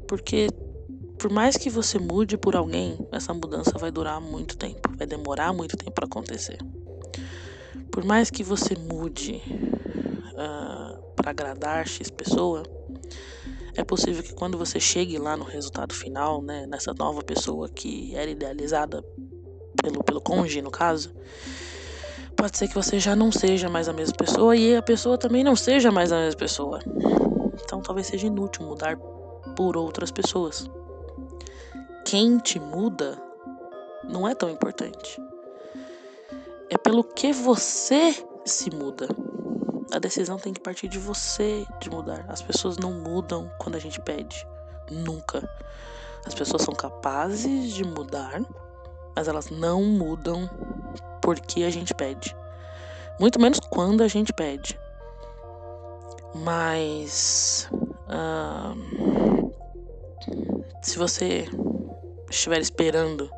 Porque 0.06 0.48
por 1.18 1.30
mais 1.30 1.56
que 1.56 1.68
você 1.68 1.98
mude 1.98 2.38
por 2.38 2.56
alguém, 2.56 2.96
essa 3.12 3.34
mudança 3.34 3.76
vai 3.76 3.90
durar 3.90 4.20
muito 4.20 4.56
tempo, 4.56 4.88
vai 4.96 5.06
demorar 5.06 5.52
muito 5.52 5.76
tempo 5.76 5.92
para 5.92 6.06
acontecer. 6.06 6.58
Por 7.90 8.04
mais 8.04 8.30
que 8.30 8.44
você 8.44 8.76
mude 8.76 9.42
uh, 10.32 10.38
ah, 10.38 10.98
para 11.16 11.30
agradar 11.30 11.86
X 11.86 12.08
pessoa, 12.10 12.62
é 13.78 13.84
possível 13.84 14.24
que 14.24 14.34
quando 14.34 14.58
você 14.58 14.80
chegue 14.80 15.18
lá 15.18 15.36
no 15.36 15.44
resultado 15.44 15.94
final, 15.94 16.42
né, 16.42 16.66
nessa 16.66 16.92
nova 16.92 17.22
pessoa 17.22 17.68
que 17.68 18.12
era 18.16 18.28
idealizada 18.28 19.04
pelo, 19.80 20.02
pelo 20.02 20.20
cônjuge, 20.20 20.60
no 20.60 20.70
caso, 20.70 21.12
pode 22.36 22.58
ser 22.58 22.66
que 22.66 22.74
você 22.74 22.98
já 22.98 23.14
não 23.14 23.30
seja 23.30 23.68
mais 23.68 23.88
a 23.88 23.92
mesma 23.92 24.16
pessoa 24.16 24.56
e 24.56 24.74
a 24.74 24.82
pessoa 24.82 25.16
também 25.16 25.44
não 25.44 25.54
seja 25.54 25.92
mais 25.92 26.10
a 26.10 26.18
mesma 26.18 26.38
pessoa. 26.40 26.80
Então 27.64 27.80
talvez 27.80 28.08
seja 28.08 28.26
inútil 28.26 28.66
mudar 28.66 28.96
por 29.54 29.76
outras 29.76 30.10
pessoas 30.10 30.68
quem 32.04 32.38
te 32.38 32.58
muda 32.58 33.16
não 34.02 34.26
é 34.26 34.34
tão 34.34 34.50
importante. 34.50 35.22
É 36.68 36.76
pelo 36.76 37.04
que 37.04 37.32
você 37.32 38.12
se 38.44 38.74
muda. 38.74 39.06
A 39.90 39.98
decisão 39.98 40.38
tem 40.38 40.52
que 40.52 40.60
partir 40.60 40.86
de 40.88 40.98
você 40.98 41.66
de 41.80 41.88
mudar. 41.88 42.24
As 42.28 42.42
pessoas 42.42 42.76
não 42.76 42.92
mudam 42.92 43.50
quando 43.58 43.76
a 43.76 43.78
gente 43.78 44.00
pede. 44.00 44.46
Nunca. 44.90 45.48
As 46.26 46.34
pessoas 46.34 46.62
são 46.62 46.74
capazes 46.74 47.72
de 47.72 47.84
mudar, 47.84 48.42
mas 49.16 49.28
elas 49.28 49.48
não 49.48 49.82
mudam 49.84 50.48
porque 51.22 51.62
a 51.62 51.70
gente 51.70 51.94
pede. 51.94 52.36
Muito 53.18 53.40
menos 53.40 53.60
quando 53.60 54.02
a 54.02 54.08
gente 54.08 54.32
pede. 54.32 54.78
Mas. 56.34 57.68
Uh, 58.08 59.48
se 60.82 60.98
você 60.98 61.48
estiver 62.30 62.60
esperando 62.60 63.30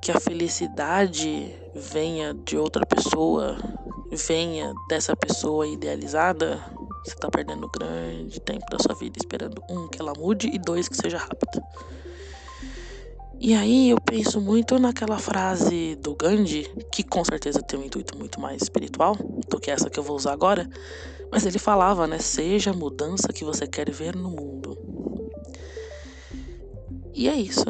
que 0.00 0.10
a 0.10 0.20
felicidade 0.20 1.54
venha 1.74 2.34
de 2.34 2.58
outra 2.58 2.84
pessoa, 2.84 3.56
venha 4.10 4.72
dessa 4.88 5.16
pessoa 5.16 5.66
idealizada, 5.66 6.62
você 7.04 7.14
está 7.14 7.28
perdendo 7.28 7.68
grande 7.68 8.40
tempo 8.40 8.64
da 8.70 8.78
sua 8.78 8.94
vida 8.94 9.18
esperando 9.18 9.62
um 9.68 9.88
que 9.88 10.00
ela 10.00 10.12
mude 10.16 10.48
e 10.48 10.58
dois 10.58 10.88
que 10.88 10.96
seja 10.96 11.18
rápida. 11.18 11.62
E 13.38 13.52
aí 13.52 13.90
eu 13.90 14.00
penso 14.00 14.40
muito 14.40 14.78
naquela 14.78 15.18
frase 15.18 15.96
do 15.96 16.14
Gandhi, 16.14 16.70
que 16.90 17.02
com 17.02 17.24
certeza 17.24 17.60
tem 17.60 17.78
um 17.78 17.84
intuito 17.84 18.16
muito 18.16 18.40
mais 18.40 18.62
espiritual 18.62 19.16
do 19.48 19.60
que 19.60 19.70
essa 19.70 19.90
que 19.90 19.98
eu 19.98 20.02
vou 20.02 20.16
usar 20.16 20.32
agora, 20.32 20.68
mas 21.30 21.44
ele 21.44 21.58
falava, 21.58 22.06
né, 22.06 22.18
seja 22.18 22.70
a 22.70 22.74
mudança 22.74 23.32
que 23.32 23.44
você 23.44 23.66
quer 23.66 23.90
ver 23.90 24.16
no 24.16 24.30
mundo. 24.30 24.78
E 27.12 27.28
é 27.28 27.34
isso. 27.34 27.66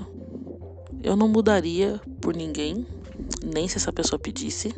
Eu 1.02 1.16
não 1.16 1.28
mudaria 1.28 2.00
por 2.20 2.36
ninguém, 2.36 2.86
nem 3.44 3.66
se 3.66 3.76
essa 3.76 3.92
pessoa 3.92 4.18
pedisse. 4.18 4.72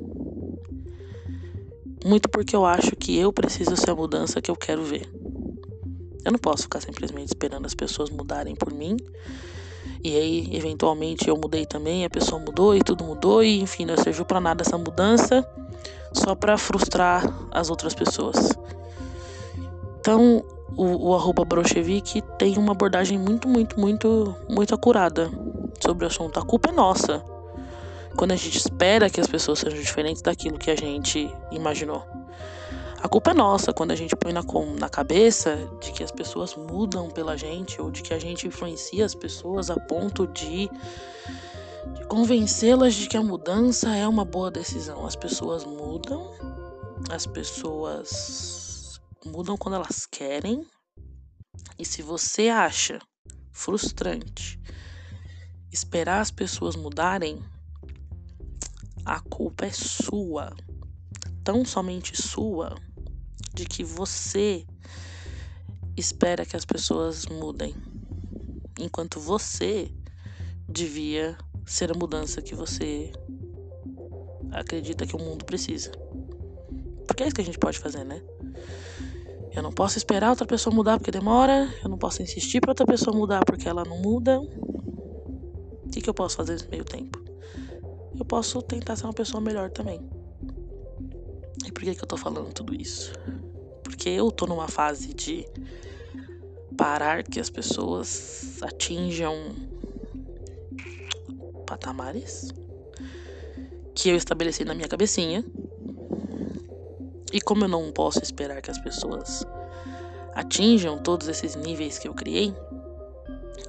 Muito 2.07 2.29
porque 2.29 2.55
eu 2.55 2.65
acho 2.65 2.95
que 2.95 3.19
eu 3.19 3.33
preciso 3.33 3.77
ser 3.77 3.91
a 3.91 3.95
mudança 3.97 4.41
que 4.41 4.49
eu 4.49 4.55
quero 4.55 4.81
ver. 4.85 5.11
Eu 6.25 6.31
não 6.31 6.39
posso 6.39 6.63
ficar 6.63 6.81
simplesmente 6.81 7.31
esperando 7.31 7.67
as 7.67 7.75
pessoas 7.75 8.11
mudarem 8.11 8.55
por 8.55 8.73
mim. 8.73 8.97
E 10.05 10.17
aí, 10.17 10.49
eventualmente, 10.53 11.29
eu 11.29 11.37
mudei 11.37 11.67
também, 11.67 12.05
a 12.05 12.11
pessoa 12.11 12.41
mudou 12.41 12.77
e 12.77 12.81
tudo 12.81 13.03
mudou, 13.03 13.43
e 13.43 13.61
enfim, 13.61 13.85
não 13.85 13.97
serviu 13.97 14.25
para 14.25 14.41
nada 14.41 14.63
essa 14.63 14.79
mudança, 14.79 15.45
só 16.13 16.37
para 16.37 16.57
frustrar 16.57 17.25
as 17.51 17.71
outras 17.71 17.93
pessoas. 17.93 18.57
Então, 19.99 20.45
o, 20.77 21.09
o 21.09 21.15
arroba 21.17 21.45
Brochevik 21.45 22.23
tem 22.39 22.57
uma 22.57 22.71
abordagem 22.71 23.19
muito, 23.19 23.49
muito, 23.49 23.81
muito, 23.81 24.33
muito 24.49 24.73
acurada 24.73 25.29
sobre 25.81 26.05
o 26.05 26.07
assunto. 26.07 26.39
A 26.39 26.45
culpa 26.45 26.69
é 26.69 26.73
nossa. 26.73 27.36
Quando 28.17 28.33
a 28.33 28.37
gente 28.37 28.57
espera 28.57 29.11
que 29.11 29.21
as 29.21 29.27
pessoas 29.27 29.59
sejam 29.59 29.79
diferentes 29.79 30.23
daquilo 30.23 30.59
que 30.59 30.71
a 30.71 30.77
gente 30.77 31.31
imaginou. 31.51 32.05
A 32.99 33.09
culpa 33.09 33.31
é 33.31 33.35
nossa 33.35 33.73
quando 33.73 33.91
a 33.91 33.95
gente 33.95 34.17
põe 34.17 34.33
na, 34.33 34.43
na 34.81 34.89
cabeça 34.89 35.57
de 35.81 35.93
que 35.93 36.03
as 36.03 36.11
pessoas 36.11 36.57
mudam 36.57 37.11
pela 37.11 37.37
gente 37.37 37.81
ou 37.81 37.91
de 37.91 38.03
que 38.03 38.15
a 38.15 38.19
gente 38.19 38.49
influencia 38.49 39.05
as 39.05 39.15
pessoas 39.15 39.71
a 39.71 39.79
ponto 39.79 40.27
de, 40.27 40.69
de 41.95 42.07
convencê-las 42.09 42.95
de 42.95 43.07
que 43.07 43.17
a 43.17 43.23
mudança 43.23 43.95
é 43.95 44.09
uma 44.09 44.25
boa 44.25 44.51
decisão. 44.51 45.07
As 45.07 45.15
pessoas 45.15 45.65
mudam, 45.65 46.33
as 47.11 47.27
pessoas 47.27 48.99
mudam 49.25 49.57
quando 49.59 49.75
elas 49.75 50.07
querem. 50.07 50.67
E 51.79 51.85
se 51.85 52.01
você 52.01 52.49
acha 52.49 52.99
frustrante 53.53 54.59
esperar 55.71 56.21
as 56.21 56.31
pessoas 56.31 56.75
mudarem, 56.75 57.43
a 59.07 59.21
culpa 59.21 59.65
é 59.67 59.71
sua. 59.71 60.53
Tão 61.45 61.65
somente 61.65 62.21
sua 62.21 62.75
de 63.55 63.65
que 63.65 63.85
você 63.85 64.67
espera 65.97 66.45
que 66.45 66.57
as 66.57 66.65
pessoas 66.65 67.25
mudem. 67.27 67.73
Enquanto 68.79 69.21
você 69.21 69.91
devia 70.69 71.39
ser 71.65 71.93
a 71.93 71.95
mudança 71.95 72.43
que 72.43 72.55
você 72.55 73.13
acredita 74.51 75.07
que 75.07 75.15
o 75.15 75.21
mundo 75.21 75.45
precisa. 75.45 75.93
Porque 77.07 77.23
é 77.23 77.27
isso 77.27 77.37
que 77.37 77.43
a 77.43 77.45
gente 77.45 77.59
pode 77.59 77.79
fazer, 77.79 78.05
né? 78.05 78.21
Eu 79.53 79.63
não 79.63 79.73
posso 79.73 79.97
esperar 79.97 80.31
outra 80.31 80.47
pessoa 80.47 80.75
mudar 80.75 80.99
porque 80.99 81.13
demora. 81.13 81.73
Eu 81.83 81.89
não 81.89 81.97
posso 81.97 82.23
insistir 82.23 82.61
para 82.61 82.73
outra 82.73 82.85
pessoa 82.85 83.17
mudar 83.17 83.45
porque 83.45 83.69
ela 83.69 83.85
não 83.85 83.99
muda. 83.99 84.41
que, 85.93 86.01
que 86.03 86.11
eu 86.11 86.15
posso 86.15 86.37
fazer 86.37 86.55
nesse 86.55 86.69
meio 86.69 86.85
tempo? 86.85 87.26
Eu 88.19 88.25
posso 88.25 88.63
tentar 88.63 88.97
ser 88.97 89.05
uma 89.05 89.13
pessoa 89.13 89.41
melhor 89.41 89.71
também. 89.71 90.01
E 91.67 91.73
por 91.73 91.83
que, 91.83 91.95
que 91.95 92.03
eu 92.03 92.09
tô 92.09 92.17
falando 92.17 92.53
tudo 92.53 92.75
isso? 92.75 93.13
Porque 93.83 94.09
eu 94.09 94.31
tô 94.31 94.47
numa 94.47 94.69
fase 94.69 95.15
de 95.15 95.47
parar 96.77 97.23
que 97.23 97.41
as 97.41 97.51
pessoas 97.51 98.59
atinjam 98.63 99.35
patamares 101.67 102.53
que 103.95 104.11
eu 104.11 104.17
estabeleci 104.17 104.65
na 104.65 104.75
minha 104.75 104.89
cabecinha. 104.89 105.45
E 107.33 107.41
como 107.41 107.65
eu 107.65 107.69
não 107.69 107.91
posso 107.91 108.23
esperar 108.23 108.63
que 108.63 108.71
as 108.71 108.79
pessoas 108.79 109.45
atinjam 110.35 110.99
todos 110.99 111.29
esses 111.29 111.57
níveis 111.57 111.99
que 111.99 112.07
eu 112.07 112.15
criei, 112.15 112.55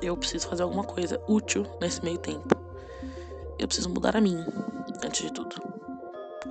eu 0.02 0.16
preciso 0.16 0.48
fazer 0.48 0.64
alguma 0.64 0.84
coisa 0.84 1.20
útil 1.28 1.66
nesse 1.82 2.04
meio 2.04 2.18
tempo. 2.18 2.67
Eu 3.60 3.68
preciso 3.68 3.90
mudar 3.90 4.16
a 4.16 4.22
mim, 4.22 4.46
antes 5.04 5.22
de 5.22 5.34
tudo. 5.34 5.56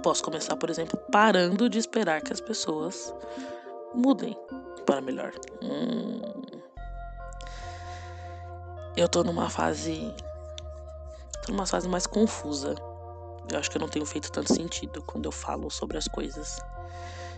Posso 0.02 0.22
começar, 0.24 0.56
por 0.56 0.70
exemplo, 0.70 0.98
parando 1.10 1.68
de 1.68 1.78
esperar 1.78 2.20
que 2.20 2.32
as 2.32 2.40
pessoas 2.40 3.14
mudem 3.94 4.36
para 4.84 5.00
melhor. 5.00 5.32
Hum. 5.62 6.20
Eu 8.96 9.08
tô 9.08 9.22
numa 9.22 9.48
fase. 9.48 10.12
Tô 11.44 11.52
numa 11.52 11.66
fase 11.66 11.88
mais 11.88 12.06
confusa. 12.06 12.74
Eu 13.50 13.58
acho 13.58 13.70
que 13.70 13.76
eu 13.76 13.80
não 13.80 13.88
tenho 13.88 14.04
feito 14.04 14.32
tanto 14.32 14.52
sentido 14.52 15.02
quando 15.02 15.26
eu 15.26 15.32
falo 15.32 15.70
sobre 15.70 15.96
as 15.96 16.08
coisas. 16.08 16.58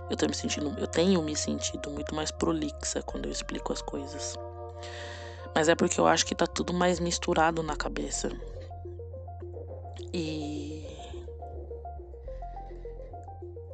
Eu 0.09 0.17
tenho 0.17 0.31
me 0.31 0.37
sentindo, 0.37 0.75
eu 0.79 0.87
tenho 0.87 1.23
me 1.23 1.37
sentido 1.37 1.91
muito 1.91 2.15
mais 2.15 2.31
prolixa 2.31 3.03
quando 3.03 3.27
eu 3.27 3.33
explico 3.33 3.73
as 3.73 3.83
coisas. 3.83 4.35
Mas 5.55 5.69
é 5.69 5.75
porque 5.75 6.01
eu 6.01 6.07
acho 6.07 6.25
que 6.25 6.35
tá 6.35 6.47
tudo 6.47 6.73
mais 6.73 6.99
misturado 6.99 7.63
na 7.63 7.77
cabeça. 7.77 8.31
E 10.13 10.69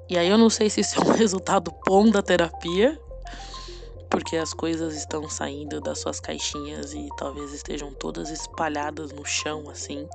E 0.09 0.19
aí 0.19 0.29
eu 0.29 0.37
não 0.37 0.51
sei 0.51 0.69
se 0.69 0.81
isso 0.81 1.01
é 1.01 1.05
um 1.05 1.11
resultado 1.17 1.75
bom 1.87 2.09
da 2.09 2.23
terapia, 2.23 2.97
porque 4.11 4.37
as 4.37 4.53
coisas 4.53 4.95
estão 4.95 5.29
saindo 5.29 5.81
das 5.81 5.99
suas 5.99 6.21
caixinhas 6.21 6.93
e 6.93 7.09
talvez 7.17 7.53
estejam 7.53 7.93
todas 7.93 8.31
espalhadas 8.31 9.13
no 9.13 9.25
chão 9.25 9.69
assim. 9.71 10.07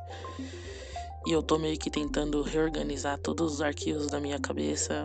E 1.28 1.32
eu 1.32 1.42
tô 1.42 1.58
meio 1.58 1.78
que 1.78 1.90
tentando 1.90 2.42
reorganizar 2.44 3.18
todos 3.18 3.56
os 3.56 3.62
arquivos 3.62 4.08
da 4.08 4.20
minha 4.20 4.40
cabeça 4.40 5.04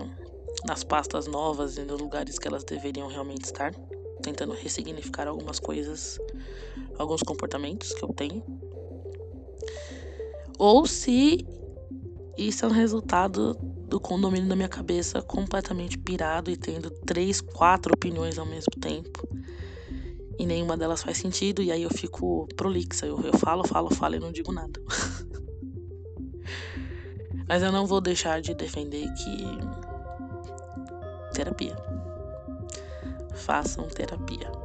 nas 0.64 0.84
pastas 0.84 1.26
novas 1.26 1.76
e 1.76 1.82
nos 1.82 2.00
lugares 2.00 2.38
que 2.38 2.46
elas 2.46 2.62
deveriam 2.62 3.08
realmente 3.08 3.46
estar, 3.46 3.74
tentando 4.22 4.52
ressignificar 4.52 5.26
algumas 5.26 5.58
coisas, 5.58 6.20
alguns 6.98 7.22
comportamentos 7.22 7.92
que 7.94 8.04
eu 8.04 8.12
tenho. 8.14 8.44
Ou 10.58 10.86
se 10.86 11.46
isso 12.36 12.64
é 12.64 12.68
um 12.68 12.72
resultado 12.72 13.54
do 13.88 14.00
condomínio 14.00 14.48
da 14.48 14.56
minha 14.56 14.68
cabeça 14.68 15.22
completamente 15.22 15.98
pirado 15.98 16.50
e 16.50 16.56
tendo 16.56 16.90
três, 16.90 17.40
quatro 17.40 17.92
opiniões 17.94 18.38
ao 18.38 18.46
mesmo 18.46 18.72
tempo. 18.80 19.28
E 20.38 20.46
nenhuma 20.46 20.76
delas 20.76 21.02
faz 21.02 21.18
sentido, 21.18 21.62
e 21.62 21.70
aí 21.70 21.82
eu 21.82 21.90
fico 21.90 22.48
prolixa. 22.56 23.06
Eu, 23.06 23.20
eu 23.20 23.38
falo, 23.38 23.66
falo, 23.66 23.94
falo 23.94 24.16
e 24.16 24.18
não 24.18 24.32
digo 24.32 24.52
nada. 24.52 24.80
Mas 27.46 27.62
eu 27.62 27.70
não 27.70 27.86
vou 27.86 28.00
deixar 28.00 28.40
de 28.40 28.54
defender 28.54 29.06
que. 29.14 29.44
Terapia. 31.34 31.76
Façam 33.34 33.86
terapia. 33.88 34.63